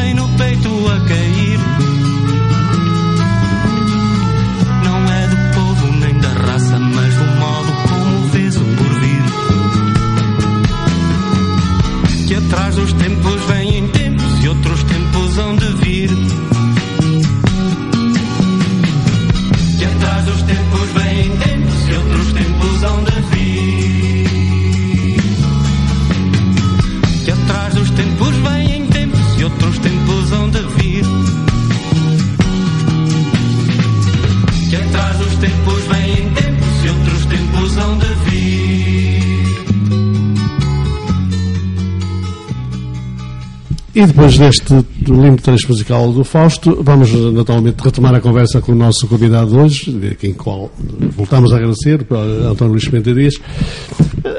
[43.98, 44.72] E depois deste
[45.08, 49.90] lindo trecho musical do Fausto, vamos naturalmente retomar a conversa com o nosso convidado hoje,
[49.90, 50.70] de quem qual
[51.16, 52.06] voltamos a agradecer,
[52.48, 53.34] António Luís Pimenta Dias.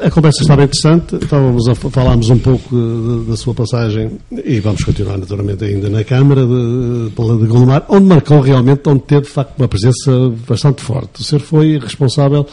[0.02, 4.12] A conversa estava interessante, estávamos a falámos um pouco de- da sua passagem
[4.46, 9.24] e vamos continuar naturalmente ainda na Câmara de, de Gondomar, onde marcou realmente, onde teve
[9.24, 11.20] de facto uma presença bastante forte.
[11.20, 12.48] O senhor foi responsável,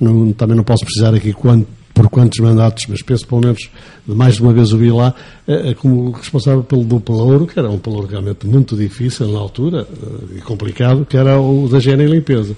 [0.00, 3.68] não- também não posso precisar aqui quanto por quantos mandatos, mas penso pelo menos
[4.06, 5.12] mais de uma vez o vi lá,
[5.48, 9.40] eh, eh, como responsável pelo do Pelouro, que era um pelouro realmente muito difícil na
[9.40, 12.54] altura eh, e complicado, que era o da higiene e limpeza.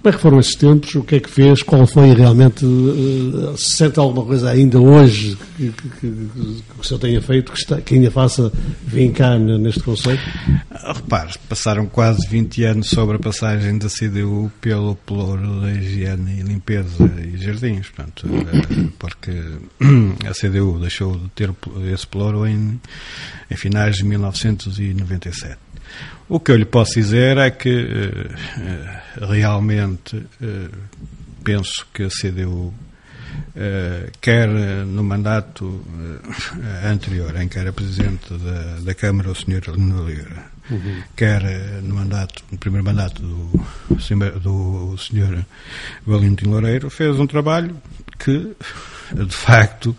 [0.00, 0.94] Como é que foram esses tempos?
[0.94, 1.62] O que é que fez?
[1.62, 2.64] Qual foi realmente?
[2.64, 7.50] eh, Se sente alguma coisa ainda hoje que, que- que- que o senhor tenha feito,
[7.50, 8.52] que, está, que ainda faça
[8.86, 10.22] vincar neste conceito?
[10.70, 16.40] Ah, Repare, passaram quase 20 anos sobre a passagem da CDU pelo pelouro da higiene
[16.40, 19.32] e limpeza e jardins, portanto, eh, porque
[20.28, 21.50] a CDU deixou de ter
[21.92, 22.80] esse pelouro em,
[23.50, 25.56] em finais de 1997.
[26.28, 28.30] O que eu lhe posso dizer é que eh,
[28.60, 30.68] eh, realmente eh,
[31.42, 32.74] penso que a CDU
[34.20, 35.84] quer no mandato
[36.84, 39.70] anterior, em que era presidente da, da Câmara o Sr.
[39.74, 40.50] Lino Oliveira,
[41.16, 43.64] quer eh, no mandato, no primeiro mandato do,
[44.40, 45.44] do Sr.
[46.06, 47.76] Valentim Loureiro, fez um trabalho
[48.18, 48.54] que,
[49.12, 49.96] de facto,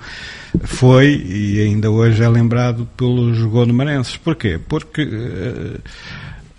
[0.64, 4.18] foi e ainda hoje é lembrado pelos gondomarenses.
[4.18, 4.60] Porquê?
[4.68, 5.80] Porque, eh,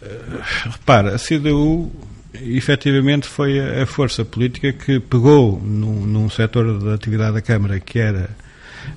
[0.02, 1.90] eh, repara, a CDU
[2.34, 7.80] efetivamente foi a, a força política que pegou num, num setor da atividade da Câmara
[7.80, 8.30] que era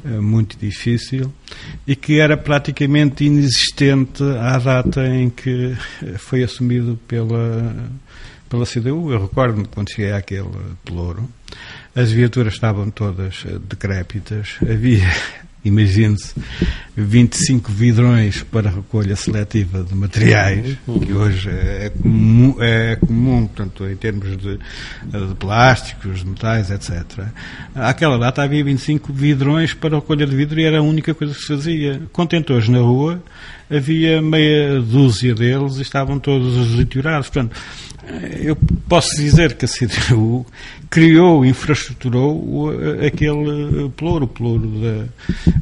[0.06, 1.34] eh, muito difícil
[1.88, 5.76] e que era praticamente inexistente à data em que
[6.18, 7.76] foi assumido pela,
[8.50, 9.12] pela CDU.
[9.12, 10.50] Eu recordo-me quando cheguei àquele
[10.86, 11.28] pelouro,
[11.96, 15.08] as viaturas estavam todas eh, decrépitas, havia,
[15.64, 16.34] imagine-se,
[16.96, 23.96] 25 vidrões para recolha seletiva de materiais, que hoje é comum, é comum portanto, em
[23.96, 27.28] termos de, de plásticos, de metais, etc.
[27.76, 31.42] Àquela data havia 25 vidrões para recolha de vidro e era a única coisa que
[31.42, 32.02] se fazia.
[32.12, 33.24] Contentores na rua,
[33.70, 37.30] havia meia dúzia deles e estavam todos deteriorados.
[37.30, 37.56] Portanto,
[38.42, 38.56] eu
[38.88, 40.46] posso dizer que a CDU
[40.94, 42.70] criou, infraestruturou o,
[43.04, 45.06] aquele ploro, o ploro da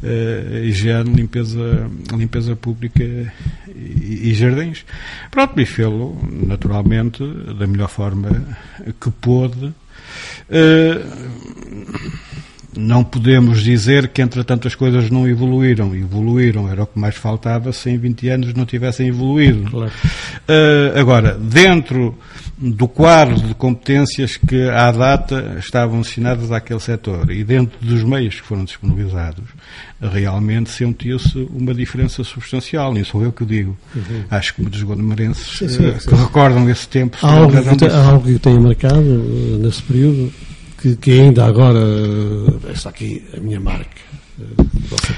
[0.03, 4.83] uh, higiene, limpeza, limpeza pública e, e jardins.
[5.31, 7.23] Pronto, e fê-lo, naturalmente,
[7.57, 8.45] da melhor forma
[8.99, 9.73] que pôde.
[10.49, 10.99] Uh,
[12.81, 15.95] não podemos dizer que, entretanto, as coisas não evoluíram.
[15.95, 19.69] Evoluíram, era o que mais faltava se em 20 anos não tivessem evoluído.
[19.69, 19.91] Claro.
[20.49, 22.17] Uh, agora, dentro
[22.57, 28.35] do quadro de competências que à data estavam destinadas àquele setor e dentro dos meios
[28.39, 29.45] que foram disponibilizados,
[29.99, 32.93] realmente sentiu-se uma diferença substancial.
[32.93, 33.75] Nem sou eu que o digo.
[33.95, 34.23] Uhum.
[34.29, 36.09] Acho que muitos gondomarenses Sim, sim, uh, sim.
[36.09, 40.31] que recordam esse tempo Há algo, que, há algo que tenha marcado eh, nesse período
[40.81, 44.01] que, que ainda agora eh, está aqui a minha marca.
[44.39, 44.63] Eh,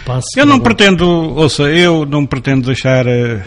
[0.05, 0.27] passa.
[0.37, 3.43] Eu não agora- pretendo, ouça, eu não pretendo deixar eh,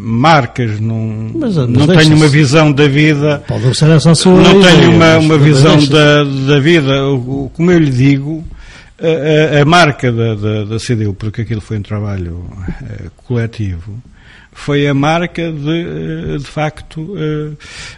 [0.00, 4.40] marcas, não, Mas, mas não tenho uma visão da vida, Pode ser essa sua.
[4.42, 7.04] não ideia, tenho uma, uma visão da, da vida.
[7.06, 8.44] O- o- Como eu lhe digo,
[9.00, 12.44] a, a- a marca da, da, da CDU, porque aquilo foi um trabalho
[13.24, 13.94] coletivo,
[14.52, 17.52] foi a marca de, eh, de facto, eh,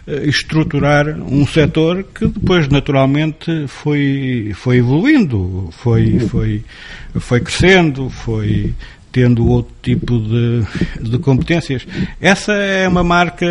[0.07, 6.63] eh, estruturar um setor que depois, naturalmente, foi, foi evoluindo, foi, foi,
[7.15, 8.73] foi crescendo, foi
[9.13, 10.63] tendo outro tipo de,
[10.99, 11.85] de competências.
[12.19, 13.45] Essa é uma marca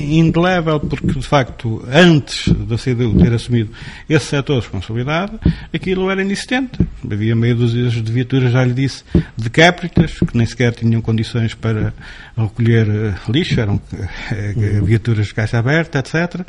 [0.00, 3.70] indelével, porque, de facto, antes da CDU ter assumido
[4.08, 5.38] esse setor de responsabilidade,
[5.72, 6.78] aquilo era inexistente.
[7.08, 9.04] Havia meio dúzia de viaturas, já lhe disse,
[9.36, 11.92] decépitas, que nem sequer tinham condições para
[12.36, 13.78] recolher eh, lixo, eram
[14.30, 16.40] eh, viaturas de caixa aberta, etc.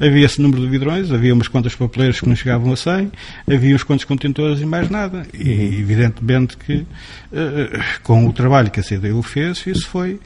[0.00, 3.12] Havia esse número de vidrões, havia umas quantas papeleiras que não chegavam a 100,
[3.50, 5.26] havia uns quantos contentores e mais nada.
[5.34, 5.50] E,
[5.80, 6.86] evidentemente, que eh,
[8.02, 10.20] com o trabalho que a CDU fez, isso foi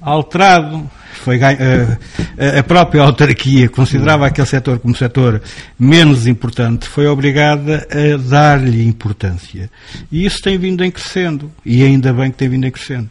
[0.00, 0.88] alterado.
[1.14, 5.40] Foi, eh, a própria autarquia considerava aquele setor como setor
[5.78, 9.70] menos importante, foi obrigada a dar-lhe importância.
[10.12, 11.50] E isso tem vindo em crescendo.
[11.64, 13.10] E ainda bem que tem vindo em crescendo.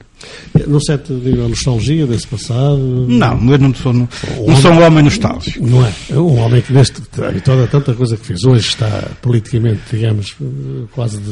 [0.68, 2.78] Não sente nenhuma nostalgia desse passado?
[2.78, 4.08] Não, eu não sou, não,
[4.48, 5.66] não sou um homem nostálgico.
[5.66, 5.94] Não é?
[6.10, 10.36] É um homem que neste habituado a tanta coisa que fez hoje está politicamente, digamos,
[10.92, 11.32] quase de,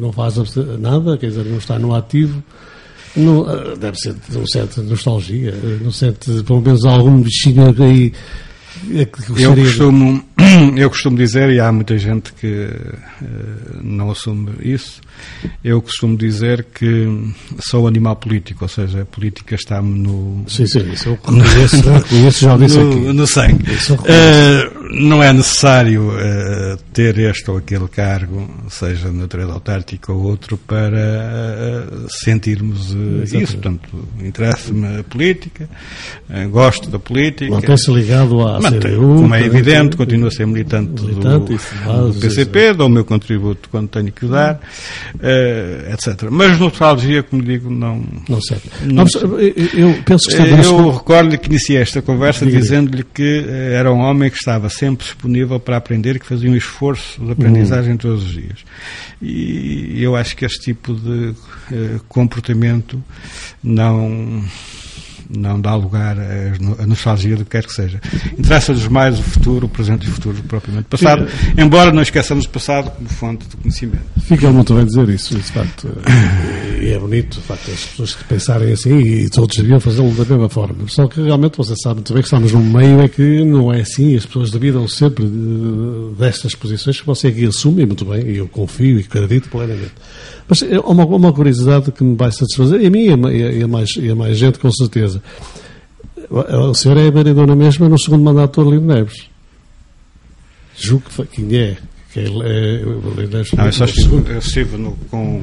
[0.00, 0.34] não faz
[0.80, 2.42] nada, quer dizer, não está no ativo.
[3.14, 8.12] Não, eh, deve ser um certa nostalgia, não sente pelo menos algum bichinho aí
[8.90, 10.24] eh, que Eu gostaria costumo,
[10.76, 13.26] eu costumo dizer, e há muita gente que eh,
[13.82, 15.00] não assume isso,
[15.62, 20.90] eu costumo dizer que sou animal político, ou seja, a política está-me no, Sim, sim,
[20.92, 23.00] isso eu reconheço, já disse no, aqui.
[23.12, 23.64] no sangue.
[24.06, 30.22] Eh, não é necessário eh, ter este ou aquele cargo, seja de natureza autárquica ou
[30.22, 32.94] outro, para sentirmos
[33.32, 33.52] isso.
[33.52, 35.68] Portanto, interessa-me a política,
[36.50, 37.50] gosto da política.
[37.50, 39.16] Mantém-se ligado à Mantém, CDU.
[39.16, 42.90] como é evidente, continuo a ser militante, Militante, do, isso faz, do PCP, dou o
[42.90, 44.60] meu contributo quando tenho que dar,
[45.20, 46.28] eh, etc.
[46.30, 48.04] Mas nostalgia, como digo, não.
[48.28, 48.58] Não sei.
[48.82, 49.22] Não sei.
[49.74, 54.00] eu, penso que estamos Eu recordo-lhe que iniciei esta conversa dizendo-lhe que eh, era um
[54.00, 58.32] homem que estava sempre disponível para aprender, que fazia um esforço de aprendizagem todos os
[58.32, 58.64] dias.
[59.20, 61.34] E eu acho que este tipo de
[61.70, 63.02] eh, comportamento
[63.62, 64.42] não
[65.36, 68.00] não dá lugar a, a nostalgia do que quer que seja.
[68.38, 71.26] Interessa-nos mais o futuro, o presente e o futuro propriamente passado,
[71.56, 74.04] embora não esqueçamos o passado como fonte de conhecimento.
[74.20, 75.88] Fica muito bem dizer isso, de facto.
[76.80, 80.24] E é bonito, de facto, as pessoas que pensarem assim e todos deviam fazê-lo da
[80.24, 80.88] mesma forma.
[80.88, 83.80] Só que realmente você sabe muito bem que estamos num meio é que não é
[83.80, 85.24] assim, as pessoas deviam sempre
[86.18, 89.92] destas posições que você aqui assume, e muito bem, e eu confio e acredito plenamente.
[90.52, 93.30] Mas é uma, uma curiosidade que me vai satisfazer, e a mim e a, ma-
[93.30, 95.22] a mais, e a mais gente, com certeza.
[96.28, 99.26] O o senhor é a vereadora mesmo no segundo mandato do Arlindo Neves.
[100.76, 101.76] Julgo que quem é?
[102.12, 105.40] Que é, é, o Neves Não, eu só estive, eu estive no, com.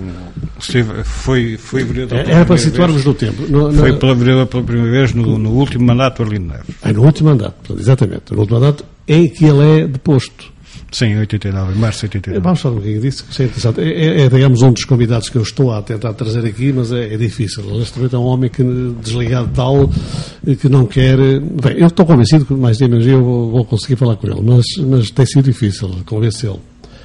[0.60, 2.20] Estive, foi, foi vereador.
[2.20, 3.06] É- Era para situarmos vez.
[3.06, 3.42] no tempo.
[3.50, 6.76] No, no, Foi pela vereador pela primeira vez no, no último mandato do Arlindo Neves.
[6.84, 8.32] é no último mandato, exatamente.
[8.32, 10.52] No último mandato em que ele é deposto.
[10.92, 12.44] Sim, 89, em março de 89.
[12.44, 13.80] Vamos falar um bocadinho disso, que é interessante.
[13.82, 16.92] É, é, é, digamos, um dos convidados que eu estou a tentar trazer aqui, mas
[16.92, 17.64] é, é difícil.
[17.72, 18.64] Honestamente, é um homem que,
[19.02, 19.88] desligado tal,
[20.60, 21.18] que não quer.
[21.18, 24.28] Bem, eu estou convencido que mais dia menos dia eu vou, vou conseguir falar com
[24.28, 26.60] ele, mas, mas tem sido difícil convencê-lo.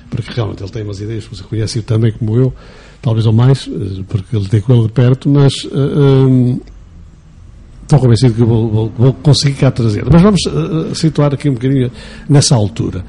[0.08, 2.54] Porque realmente ele tem umas ideias, você conhece também como eu,
[3.02, 6.60] talvez ou mais, eh, porque ele tem com ele de perto, mas eh, hum,
[7.82, 10.04] estou convencido que vou, vou- vou conseguir cá trazer.
[10.10, 11.90] Mas vamos eh, situar aqui um bocadinho
[12.28, 13.04] nessa altura.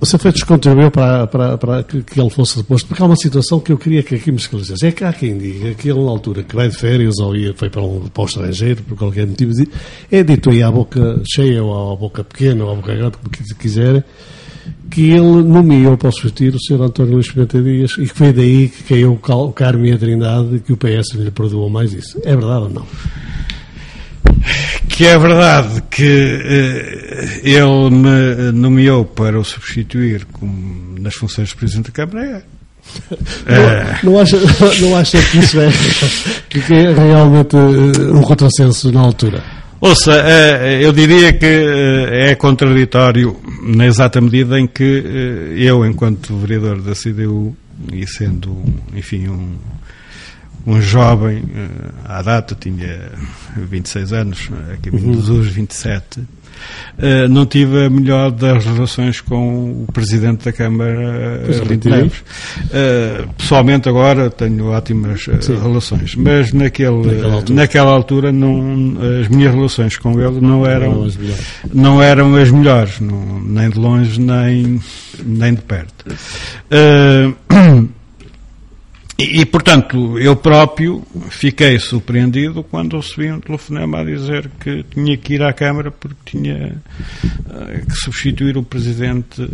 [0.00, 0.18] O Sr.
[0.18, 3.76] Freitas contribuiu para, para, para que, ele fosse reposto, porque há uma situação que eu
[3.76, 4.86] queria que aqui me esclarecesse.
[4.86, 7.52] É que há quem diga que ele, na altura, que vai de férias ou ia,
[7.54, 9.52] foi para, um, para o estrangeiro, por qualquer motivo,
[10.10, 13.30] é dito aí à boca cheia ou à boca pequena ou à boca grande, como
[13.58, 14.02] quiserem,
[14.90, 16.82] que ele nomeou para o substituir o Sr.
[16.82, 20.56] António Luís Pimenta Dias e que foi daí que caiu o Carmo e a Trindade
[20.56, 22.18] e que o PS lhe perdoou mais isso.
[22.24, 22.86] É verdade ou não?
[25.00, 31.56] Que é verdade que eh, ele me nomeou para o substituir como nas funções de
[31.56, 32.44] Presidente da Câmara.
[33.46, 34.04] É.
[34.04, 34.36] Não, não, acha,
[34.82, 35.70] não acha que isso é,
[36.50, 39.42] que é realmente eh, um contrassenso na altura?
[39.80, 45.86] Ouça, eh, eu diria que eh, é contraditório na exata medida em que eh, eu,
[45.86, 47.56] enquanto vereador da CDU,
[47.90, 48.54] e sendo,
[48.94, 49.56] enfim, um,
[50.66, 51.68] um jovem, eh,
[52.04, 53.10] à data tinha
[53.56, 56.20] 26 anos, a caminho dos 27,
[56.98, 61.40] eh, não tive a melhor das relações com o Presidente da Câmara.
[61.84, 62.22] Neves.
[62.72, 65.56] Eh, pessoalmente agora tenho ótimas Sim.
[65.58, 67.54] relações, mas naquele, Naquela altura.
[67.60, 71.44] naquela altura não, as minhas relações com ele não eram, Não as melhores.
[71.72, 74.80] não eram as melhores, não- nem de longe nem,
[75.24, 76.04] nem de perto.
[76.70, 77.32] Eh,
[79.22, 85.34] e, portanto, eu próprio fiquei surpreendido quando recebi um telefonema a dizer que tinha que
[85.34, 86.80] ir à Câmara porque tinha
[87.50, 89.48] eh, que substituir o Presidente.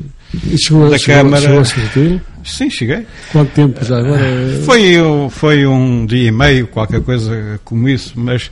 [0.59, 2.21] Chegou, Da chegou, Câmara- chegou a substituí-lo?
[2.45, 3.05] Sim, cheguei.
[3.33, 4.23] Quanto tempo já agora?
[4.65, 8.51] Foi, um- foi um dia e meio, qualquer coisa como isso, mas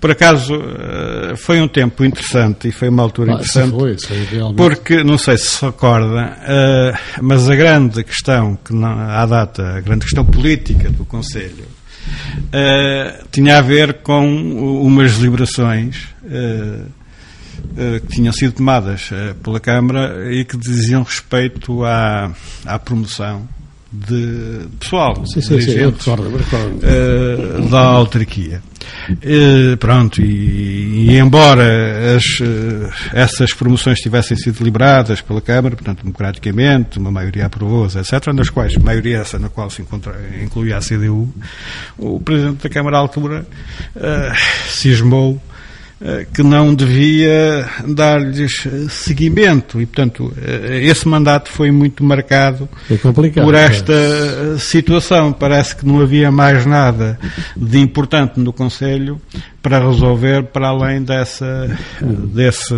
[0.00, 3.70] por acaso eh, foi um tempo interessante e foi uma altura Ah, interessante.
[3.70, 4.56] foi, isso foi realmente.
[4.56, 9.76] Porque, não sei se se recorda, eh, mas a grande questão, que não, à data,
[9.76, 11.66] a grande questão política do Conselho,
[12.52, 14.26] eh, tinha a ver com
[14.82, 16.08] umas deliberações
[18.00, 22.32] que tinham sido tomadas eh, pela Câmara e que diziam respeito à,
[22.64, 23.46] à promoção
[23.92, 26.80] de pessoal, Sim, sim, sim, recordo, recordo.
[26.82, 28.60] eh, da autarquia.
[29.22, 36.02] Eh, pronto, e, e embora as, eh, essas promoções tivessem sido deliberadas pela Câmara, portanto,
[36.02, 40.80] democraticamente, uma maioria aprovou-as, etc., nas quais, maioria essa na qual se encontra, incluía a
[40.80, 41.32] CDU,
[41.96, 43.46] o Presidente da Câmara à altura
[43.94, 44.32] eh,
[44.68, 45.55] cismou eh,
[46.34, 52.96] que não devia dar-lhes eh, seguimento e, portanto, eh, esse mandato foi muito marcado É
[53.40, 55.32] por esta eh, situação.
[55.32, 57.18] Parece que não havia mais nada
[57.56, 59.18] de importante no Conselho
[59.62, 62.74] para resolver para além dessa, desse,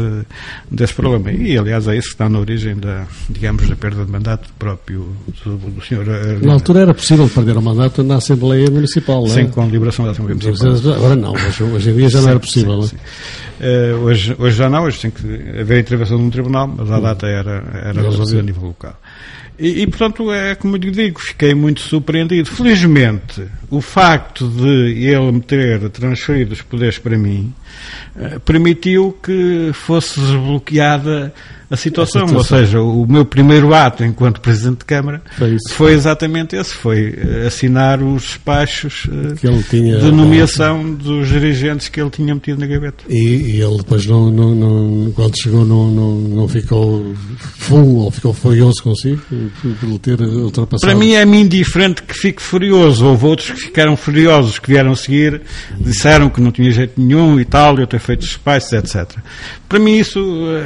[0.70, 1.32] desse problema.
[1.32, 5.14] E, aliás, é isso que está na origem da, digamos, da perda de mandato próprio
[5.44, 6.40] do, do Sr.
[6.42, 9.34] Na altura era possível perder o mandato na Assembleia Municipal, não é?
[9.34, 10.94] Sem com liberação da Assembleia Municipal.
[10.94, 12.82] Agora não, hoje, hoje em dia já não era Sim, possível.
[12.82, 12.98] sim, é?
[12.98, 13.07] sim.
[13.60, 17.00] Eh, hoje, hoje já não, hoje tem que haver intervenção de um tribunal, mas à
[17.00, 18.94] data era, era resolvido a nível local.
[19.58, 22.48] E, e, portanto, é como eu digo, fiquei muito surpreendido.
[22.48, 27.52] Felizmente, o facto de ele me ter transferido os poderes para mim
[28.16, 31.32] eh, permitiu que fosse desbloqueada
[31.70, 32.22] a situação.
[32.24, 32.58] A situação.
[32.58, 35.74] Ou seja, o meu primeiro ato enquanto Presidente de Câmara Foi isso.
[35.74, 41.28] foi exatamente esse, foi eh, assinar os despachos eh, Que ele tinha- de nomeação dos
[41.28, 43.04] dirigentes que ele tinha metido na gaveta.
[43.08, 43.16] E,
[43.56, 49.20] e ele depois, não, não, quando chegou, não ficou full ou ficou furioso consigo
[49.82, 50.90] ele ter ultrapassado.
[50.90, 53.06] Para mim é-me indiferente que fique furioso.
[53.06, 55.40] Houve outros que ficaram furiosos, que vieram seguir,
[55.78, 59.06] disseram que não tinha jeito nenhum e tal, eu ter feito despachos, etc.
[59.68, 60.18] Para mim isso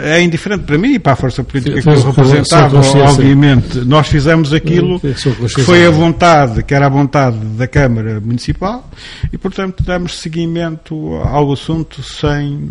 [0.04, 0.64] eh, é indiferente.
[0.64, 2.78] Para mim e para a força política que Fez eu representava,
[3.10, 3.78] obviamente.
[3.80, 8.88] Nós fizemos aquilo que foi a vontade, que era a vontade da Câmara Municipal
[9.32, 12.70] e, portanto, damos seguimento ao assunto sem,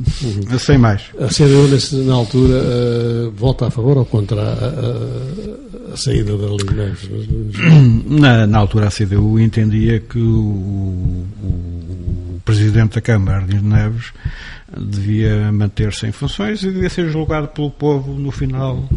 [0.59, 1.01] sem mais.
[1.20, 1.68] A CDU,
[2.05, 7.10] na altura, eh, vota a favor ou contra a, a- a saída da Liga Neves?
[8.08, 11.28] Na, na altura a CDU entendia que o, o-
[12.38, 14.12] o Presidente da Câmara, Arlindo Neves,
[14.78, 18.88] devia manter-se em funções e devia ser julgado pelo povo no final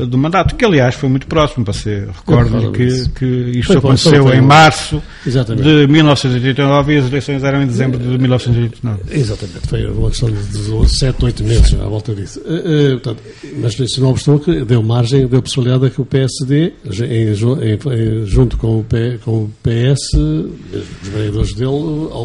[0.00, 3.24] eh, do mandato, que aliás foi muito próximo, você recordo recordo que, que
[3.58, 5.64] isto Foi, aconteceu em março Exatamente.
[5.68, 9.00] de 1989 e as eleições eram em dezembro de 1989.
[9.10, 12.40] Exatamente, foi uma questão de 7, 8 meses à volta disso.
[12.46, 13.22] Eh, eh, portanto,
[13.60, 18.26] mas isso não obstou que deu margem, deu possibilidade a que o PSD, em, em-
[18.26, 21.70] junto com o, P, com o PS, os vereadores dele,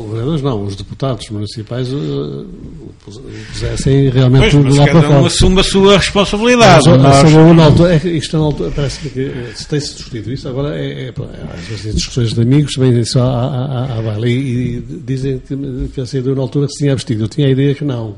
[0.10, 2.46] vereadores não, os deputados municipais pus-
[3.54, 5.28] pusessem realmente Pois, tudo lá para cada um fora.
[5.28, 6.90] assume a sua responsabilidade.
[6.90, 10.32] Mas, Nós- sobre o Naldo, é isto na altura, parece que eh, se tem-se discutido
[10.32, 13.98] isso, agora é, é, pá, às vezes em discussões de amigos vêm só à, à,
[14.00, 15.56] à, baila e, e dizem que,
[15.94, 17.24] que a saída na altura se tinha abstido.
[17.24, 18.16] Eu tinha a ideia que não.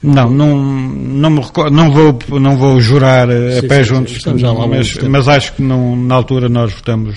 [0.00, 3.88] Não, não, não, me recordo, não, vou, não vou jurar eh, a Sim, pé sim,
[3.88, 4.30] juntos, sim,
[4.68, 7.16] mas, mas acho que não, na altura nós votamos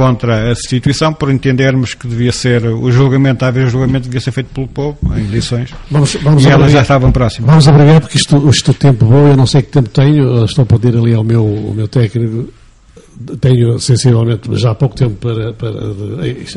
[0.00, 4.32] contra a substituição por entendermos que devia ser o julgamento, a haver julgamento devia ser
[4.32, 7.50] feito pelo povo em eleições Vamos, vamos e elas já estavam próximas.
[7.50, 10.62] Vamos abreviar porque isto, isto o tempo bom, eu não sei que tempo tenho, estou
[10.62, 12.50] a pedir ali ao meu, ao meu técnico,
[13.42, 15.70] tenho sensivelmente já há pouco tempo para, para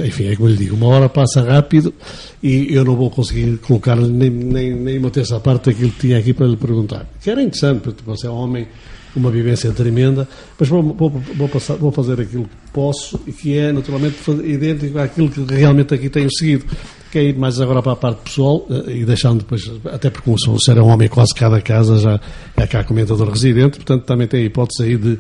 [0.08, 1.94] enfim, é como lhe digo, uma hora passa rápido
[2.42, 6.18] e eu não vou conseguir colocar nem, nem, nem uma terça parte daquilo que tinha
[6.18, 7.06] aqui para lhe perguntar.
[7.22, 8.68] Que era interessante, porque você é um homem
[9.16, 10.28] uma vivência tremenda,
[10.60, 14.98] mas vou, vou, vou, passar, vou fazer aquilo que posso e que é naturalmente idêntico
[15.00, 16.66] àquilo que realmente aqui tenho seguido.
[17.12, 20.32] Que é ir mais agora para a parte pessoal eh, e deixando depois, até porque
[20.32, 22.20] o senhor é um homem quase cada casa, já
[22.58, 25.20] é cá comentador residente, portanto também tem a hipótese aí de,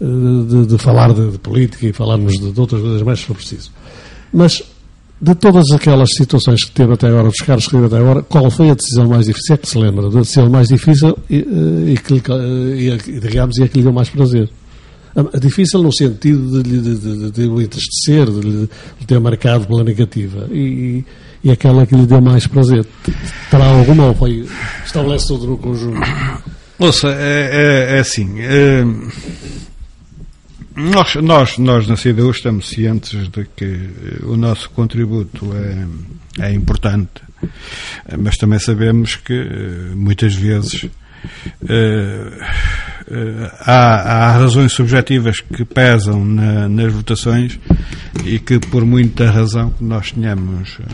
[0.00, 3.34] de, de falar de, de política e falarmos de, de outras coisas mais se for
[3.34, 3.72] preciso.
[4.32, 4.62] Mas
[5.20, 8.50] de todas aquelas situações que teve até agora, dos cargos que teve até agora, qual
[8.50, 9.54] foi a decisão mais difícil?
[9.54, 12.22] É que se lembra da decisão mais difícil e, eh, e que, lhe
[12.90, 14.48] eh, digamos, e a que lhe deu mais prazer?
[15.16, 18.68] A- a Difícil no sentido de, de, de, de o entristecer, de lhe
[19.06, 20.46] ter marcado pela negativa.
[20.52, 21.02] E,
[21.42, 22.84] e aquela que lhe deu mais prazer.
[23.50, 24.44] Terá alguma ou foi.
[24.84, 25.98] Estabelece tudo no conjunto?
[26.78, 28.28] Ouça, é, é- é assim.
[28.40, 28.84] é,
[30.76, 36.52] nós, nós, nós na CDU estamos cientes de que eh, o nosso contributo é, é
[36.52, 40.86] importante, eh, mas também sabemos que eh, muitas vezes
[43.60, 43.72] há,
[44.26, 47.58] há razões subjetivas que pesam na- nas votações
[48.24, 50.84] e que por muita razão que nós tenhamos eh,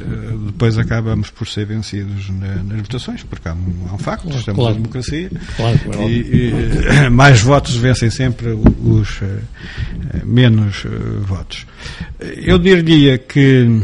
[0.00, 4.28] eh, depois acabamos por ser vencidos na- nas votações, porque há um, há um facto,
[4.30, 4.74] estamos claro.
[4.74, 6.08] na democracia Claro, óbvio.
[6.08, 6.52] e, e,
[6.88, 8.50] eh, mais votos vencem sempre
[8.84, 9.38] os eh,
[10.14, 10.88] eh, menos eh,
[11.26, 11.66] votos.
[12.20, 13.80] Eu diria que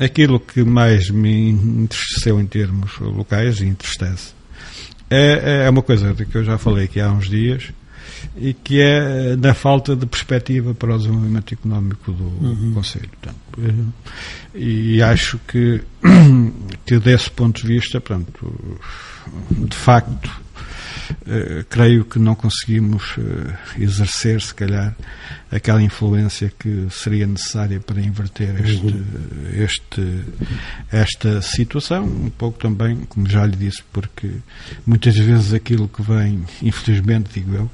[0.00, 4.32] aquilo que mais me entristeceu em termos locais e entristece
[5.14, 7.72] é, é uma coisa que eu já falei aqui há uns dias
[8.36, 13.08] e que é eh, da falta de perspectiva para o desenvolvimento económico do Conselho.
[13.20, 15.82] Portanto, eh, e acho que,
[16.86, 18.80] que desse ponto de vista, portanto,
[19.50, 20.30] de facto,
[21.26, 24.94] eh, creio que não conseguimos eh, exercer, se calhar,
[25.54, 29.04] aquela influência que seria necessária para inverter este,
[29.54, 30.20] este,
[30.90, 32.04] esta situação.
[32.04, 34.32] Um pouco também, como já lhe disse, porque
[34.84, 37.70] muitas vezes aquilo que vem, infelizmente, digo eu,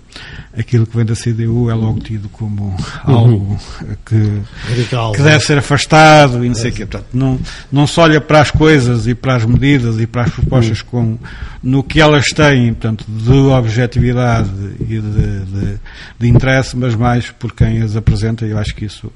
[0.54, 3.58] aquilo que vem da CDU é logo tido como algo
[4.04, 5.12] que Radical.
[5.12, 6.84] que deve ser afastado e não sei o quê.
[6.84, 7.40] Portanto, não,
[7.72, 11.18] não se olha para as coisas e para as medidas e para as propostas com,
[11.62, 14.50] no que elas têm, portanto, de objetividade
[14.80, 15.80] e de, de,
[16.18, 18.44] de interesse, mas mais por quem as apresenta.
[18.44, 19.10] Eu acho que isso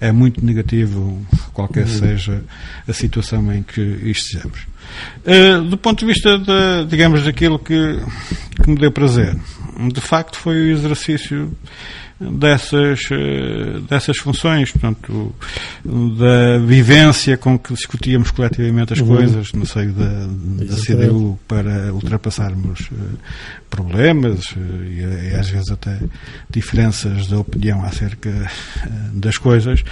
[0.00, 2.42] é muito negativo, qualquer seja
[2.88, 4.66] a situação em que estejamos.
[5.24, 7.98] Eh, do ponto de vista, de, digamos, daquilo que,
[8.62, 9.36] que me deu prazer,
[9.92, 11.52] de facto foi o exercício
[12.20, 15.34] dessas, eh, dessas funções, portanto,
[15.84, 20.76] da vivência com que discutíamos coletivamente as coisas no seio da, da.
[20.76, 23.16] CDU para ultrapassarmos eh,
[23.70, 25.98] problemas eh, e, e às vezes até
[26.50, 28.30] diferenças de opinião acerca
[29.14, 29.82] das coisas.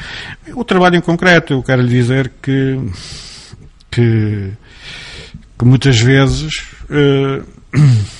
[0.54, 2.78] O trabalho em concreto, eu quero lhe dizer que,
[3.90, 4.52] que,
[5.58, 7.42] que muitas vezes eh,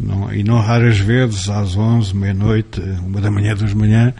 [0.00, 4.14] não, e não raras vezes, às 11, meia-noite, uma da manhã, duas de manhã,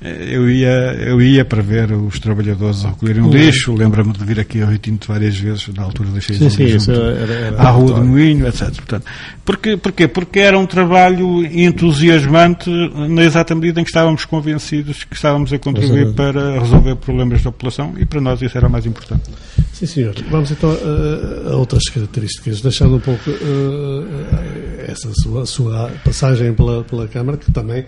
[0.00, 3.74] eh, eu ia, eu ia para ver os trabalhadores a recolherem o lixo.
[3.74, 6.92] Lembro-me de vir aqui ao Rio Tinto várias vezes, na altura deixei Sim, sim, junto
[6.92, 8.70] era, era à Rua do Moinho, etc.
[8.74, 9.06] Portanto,
[9.44, 10.06] porque, porquê?
[10.06, 12.70] Porque era um trabalho entusiasmante
[13.08, 17.50] na exata medida em que estávamos convencidos que estávamos a contribuir para resolver problemas da
[17.50, 19.24] população e para nós isso era o mais importante.
[19.74, 20.14] Sim, senhor.
[20.30, 26.84] Vamos então a, a outras características, deixando um pouco eh, essa sua, sua passagem pela,
[26.84, 27.84] pela Câmara, que também,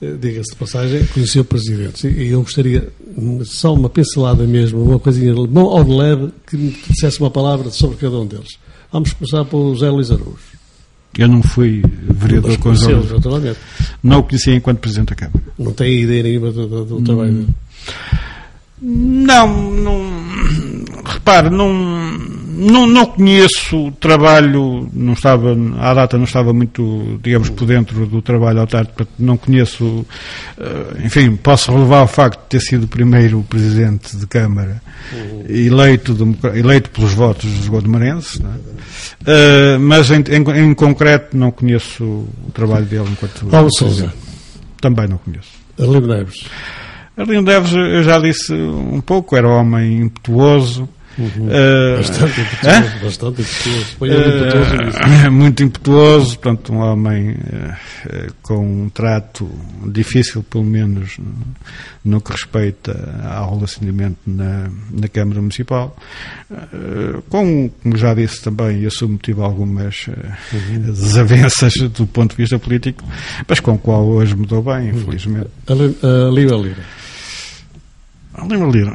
[0.00, 2.04] eh, diga-se de passagem, conheceu presidentes.
[2.04, 6.32] E, e eu gostaria, hum, só uma pincelada mesmo, uma coisinha bom, ao de leve,
[6.46, 8.58] que me dissesse uma palavra sobre cada um deles.
[8.90, 10.56] Vamos começar pelo José Luís Araújo.
[11.18, 12.80] Eu não fui vereador com os.
[14.02, 15.42] Não o conhecia enquanto Presidente da Câmara.
[15.58, 17.46] Não tem ideia nenhuma do, do, do trabalho.
[18.80, 20.02] Não, não.
[21.04, 27.48] Repare, não, não, não conheço o trabalho, não estava, à data não estava muito, digamos,
[27.48, 30.04] por dentro do trabalho autárquico, portanto, não conheço,
[30.58, 34.82] eh, enfim, posso relevar o facto de ter sido o primeiro Presidente de Câmara
[35.48, 38.54] eleito, democra- eleito pelos votos dos godemarenses, não é?
[39.26, 44.12] Eh, mas em, em- em concreto não conheço o trabalho dele enquanto Paulo Sousa,
[44.80, 45.48] Também não conheço.
[45.80, 46.44] Arlindo Neves.
[47.16, 50.88] Arlindo Neves, eu já disse um pouco, era homem impetuoso.
[51.18, 52.78] eh, Bastante hã?
[52.78, 53.04] impetuoso.
[53.04, 53.96] Bastante impetuoso.
[55.24, 57.36] Eh, muito impetuoso, portanto, um homem
[58.10, 59.48] eh, com um trato
[59.86, 61.34] difícil, pelo menos no,
[62.04, 62.92] no que respeita
[63.34, 65.96] ao relacionamento na, na Câmara Municipal,
[67.30, 70.32] com, como já disse também, e assumo tive algumas eh,
[70.92, 73.02] desavenças do ponto de vista político,
[73.48, 75.48] mas com o qual hoje me dou bem, infelizmente.
[75.66, 76.82] Ah, Lira Lira.
[78.38, 78.92] Aníbal Lira.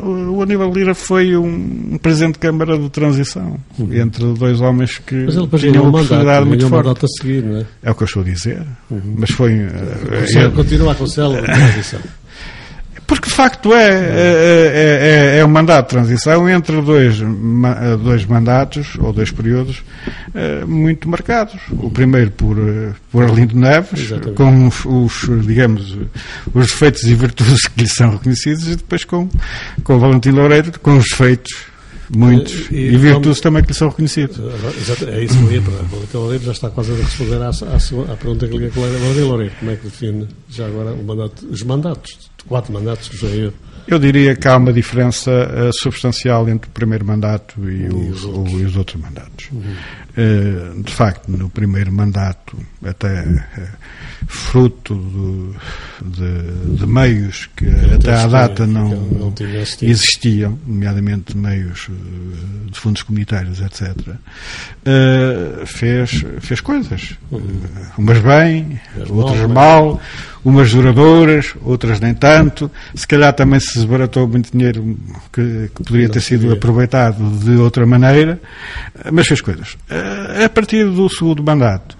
[0.00, 3.58] O Aníbal Lira foi um presidente de Câmara de transição
[3.92, 7.04] entre dois homens que Mas ele tinham um uma personalidade muito um forte.
[7.04, 7.66] a seguir, não é?
[7.82, 8.62] É o que eu estou a dizer.
[9.16, 9.54] Mas foi.
[9.54, 12.00] é- continua com célula de transição.
[13.08, 18.24] porque de facto é, é, é, é um mandato de transição entre dois, ma- dois
[18.26, 19.82] mandatos ou dois períodos
[20.34, 21.54] eh, muito marcados.
[21.70, 24.34] O primeiro por, eh, por Arlindo Neves, Exatamente.
[24.36, 25.96] com os, os, digamos,
[26.54, 29.28] os defeitos e virtudes que lhe são reconhecidos, e depois com,
[29.82, 31.52] com o Valentim Loureiro, com os defeitos
[32.10, 34.38] muitos E- e, e virtudes também que lhe são reconhecidos.
[34.38, 35.60] Exato, É isso que eu ia.
[35.60, 38.68] O Valentim Loureiro já está quase a responder à, à, à pergunta que lhe.
[38.68, 42.28] Valentim Loureiro, como é que define já agora o mandato, os mandatos?
[42.48, 43.52] Quatro mandatos que já eu.
[43.86, 48.46] Eu diria que há uma diferença eh, substancial entre o primeiro mandato e, os, o-
[48.46, 49.48] e os outros mandatos.
[50.14, 53.68] Eh, de facto, no primeiro mandato, até eh,
[54.26, 55.54] fruto do-
[56.04, 59.32] de, de meios que até à data não, não
[59.90, 61.88] existiam, nomeadamente meios
[62.70, 63.96] de fundos comunitários, etc.,
[65.66, 67.16] fez, fez coisas.
[67.32, 67.36] Eh,
[67.96, 70.00] Umas bem, outras mal, mal,
[70.48, 72.70] umas duradouras, outras nem tanto.
[72.94, 74.96] Se calhar também se desbaratou muito dinheiro
[75.32, 78.40] que, que poderia ter sido aproveitado de outra maneira,
[79.04, 79.76] eh, mas fez coisas.
[79.90, 81.96] Eh, A partir do segundo mandato,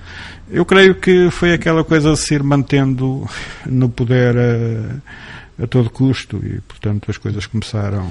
[0.51, 3.29] eu creio que foi aquela coisa de se ir mantendo
[3.67, 8.11] no poder a, a todo custo e, portanto, as coisas começaram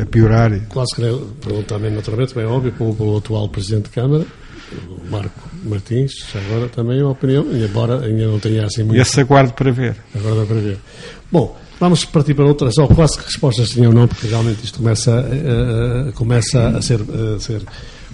[0.00, 0.52] a piorar.
[0.68, 1.02] Quase que
[1.40, 4.26] pergunto também naturalmente, bem óbvio, como pelo atual Presidente de Câmara,
[4.88, 9.00] o Marco Martins, agora também uma opinião, embora ainda não tenha assim E muito.
[9.00, 9.96] esse aguardo para ver.
[10.14, 10.78] Dá para ver.
[11.30, 14.78] Bom, vamos partir para outras, ou quase que respostas tinham ou não, porque realmente isto
[14.78, 17.62] começa, a- a- começa a, ser, a ser.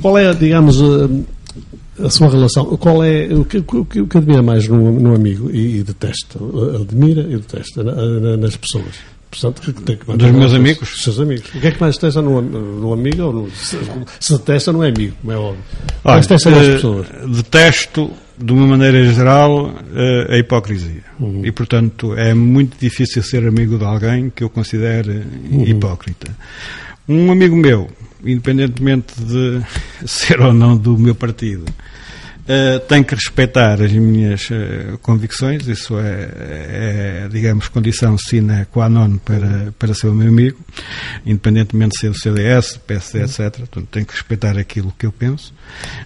[0.00, 2.64] Qual é, digamos, a, a sua relação?
[2.76, 5.82] Qual é o que, o que, o que admira mais no, no amigo e, e
[5.84, 6.38] detesta?
[6.80, 8.94] Admira e detesta na- na- nas pessoas.
[9.40, 10.92] Portanto, tem que Dos meus os- amigos?
[10.94, 11.48] os seus amigos.
[11.54, 13.78] O que é que mais detesta no, no amigo ou no, se,
[14.20, 15.62] se detesta não é amigo, como é óbvio.
[16.04, 17.06] Olha, Mas detesta nas pessoas.
[17.36, 21.02] detesto, de uma maneira geral, eh, a hipocrisia.
[21.20, 21.42] Uhum.
[21.44, 25.64] E, portanto, é muito difícil ser amigo de alguém que eu considere Uhum.
[25.66, 26.34] hipócrita.
[27.08, 27.88] Um amigo meu,
[28.24, 29.60] independentemente de
[30.06, 31.64] ser ou não do meu partido,
[32.46, 38.88] eh, tem que respeitar as minhas eh, convicções, isso é, é, digamos, condição sine qua
[38.88, 40.58] non para, para ser o meu amigo,
[41.24, 43.58] independentemente de ser do CDS, PSD, etc.
[43.60, 45.54] Portanto, tem que respeitar aquilo que eu penso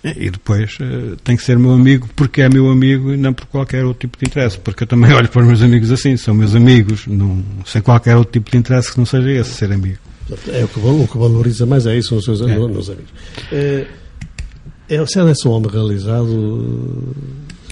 [0.04, 3.46] e depois eh, tem que ser meu amigo porque é meu amigo e não por
[3.46, 6.34] qualquer outro tipo de interesse, porque eu também olho para os meus amigos assim, são
[6.34, 9.98] meus amigos, não, sem qualquer outro tipo de interesse que não seja esse, ser amigo.
[10.48, 12.54] É o que, o que valoriza mais é isso nos seus É.
[12.54, 13.10] nos amigos.
[13.50, 13.86] É,
[14.88, 17.14] é, se é um homem realizado,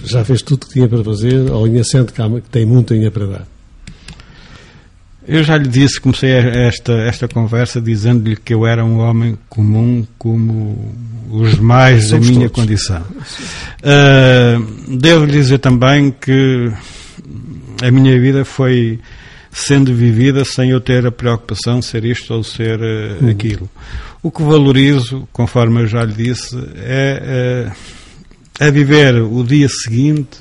[0.03, 3.11] já fez tudo o que tinha para fazer, ou ainda sente que, tem muito ainda
[3.11, 3.47] para dar?
[5.27, 10.05] Eu já lhe disse, comecei esta, esta conversa dizendo-lhe que eu era um homem comum
[10.17, 10.95] como
[11.29, 12.63] os demais da Somos minha todos.
[12.63, 13.03] condição.
[13.83, 14.57] Ah,
[14.87, 16.71] Devo-lhe dizer também que
[17.83, 18.99] a minha vida foi
[19.57, 23.67] sendo vivida sem eu ter a preocupação de ser isto ou ser eh, aquilo.
[24.21, 27.71] O que valorizo, conforme eu já lhe disse, é,
[28.59, 30.37] eh, é viver o dia seguinte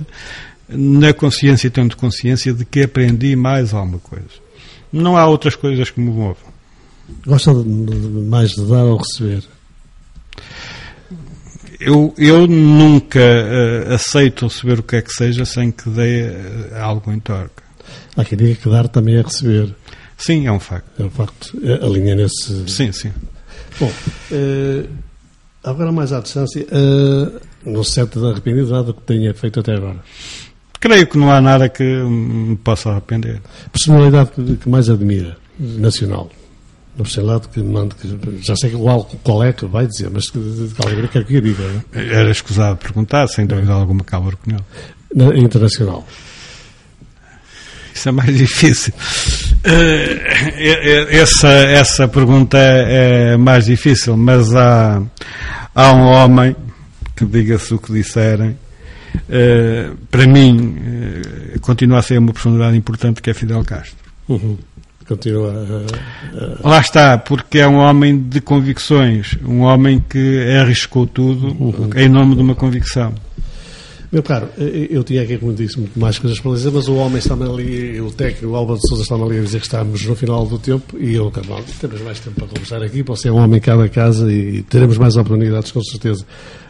[0.68, 4.46] na consciência, tendo consciência de que aprendi mais alguma coisa.
[4.92, 6.36] Não há outras coisas que me movam.
[7.26, 9.44] Gosta mais de dar ou receber?
[11.80, 16.32] Eu, eu nunca eh, aceito receber o que é que seja sem que dê
[16.78, 17.65] algo em troca.
[18.16, 19.74] Há quem diga que dar também é receber.
[20.16, 20.88] Sim, é um facto.
[20.98, 21.52] É um facto.
[21.62, 22.68] É, a linha nesse.
[22.68, 23.12] Sim, sim.
[23.78, 23.92] Bom,
[24.32, 24.84] eh,
[25.62, 29.98] agora mais à distância, eh, não se sente arrependido nada que tenha feito até agora.
[30.80, 33.40] Creio que não há nada que me possa arrepender.
[33.70, 36.30] Personalidade que, que mais admira, nacional.
[36.96, 40.24] Não sei lá que mande, que, já sei qual, qual é que vai dizer, mas
[40.24, 42.14] de, de qual é que eu diga, não é?
[42.14, 44.64] Era escusado perguntar, sem dúvida alguma, Cabo Cunhal.
[45.14, 46.06] Na, internacional.
[47.96, 48.92] Isso é mais difícil.
[49.64, 55.02] Uh, essa, essa pergunta é mais difícil, mas há,
[55.74, 56.54] há um homem
[57.16, 58.56] que diga-se o que disserem.
[59.16, 60.76] Uh, para mim,
[61.56, 63.96] uh, continua a ser uma personalidade importante que é Fidel Castro.
[64.28, 64.58] Uhum
[65.08, 66.68] continua a, a...
[66.68, 71.90] Lá está, porque é um homem de convicções, um homem que arriscou tudo uhum.
[71.94, 73.14] em nome de uma convicção.
[74.12, 77.18] Meu caro, eu tinha aqui, como disse, muito mais coisas para dizer, mas o homem
[77.18, 80.14] está-me ali, o técnico, o Álvaro de Souza está-me ali a dizer que estamos no
[80.14, 83.36] final do tempo e eu, Carvalho, temos mais tempo para conversar aqui, você é um
[83.36, 86.24] homem cada casa e teremos mais oportunidades, com certeza.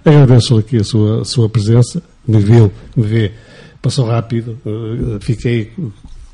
[0.05, 3.33] Agradeço aqui a sua, a sua presença, me viu, me vê,
[3.83, 4.59] passou rápido,
[5.21, 5.73] fiquei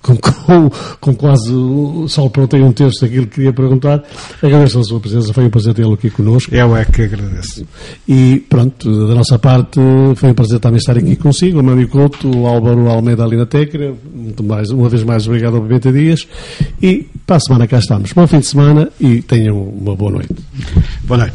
[0.03, 1.53] com, com, com quase
[2.09, 4.03] só aprontei um terço daquilo que queria perguntar.
[4.43, 6.55] Agradeço a sua presença, foi um prazer tê-lo aqui connosco.
[6.55, 7.65] Eu é que agradeço.
[8.07, 9.81] E pronto, da nossa parte,
[10.17, 13.47] foi um prazer também estar aqui consigo, o Mário Couto, o Álvaro Almeida ali na
[13.47, 16.27] técnica, muito mais, uma vez mais obrigado ao Pimenta Dias
[16.83, 18.13] e para a semana cá estamos.
[18.13, 20.35] Bom fim de semana e tenham uma boa noite.
[21.05, 21.35] Boa noite.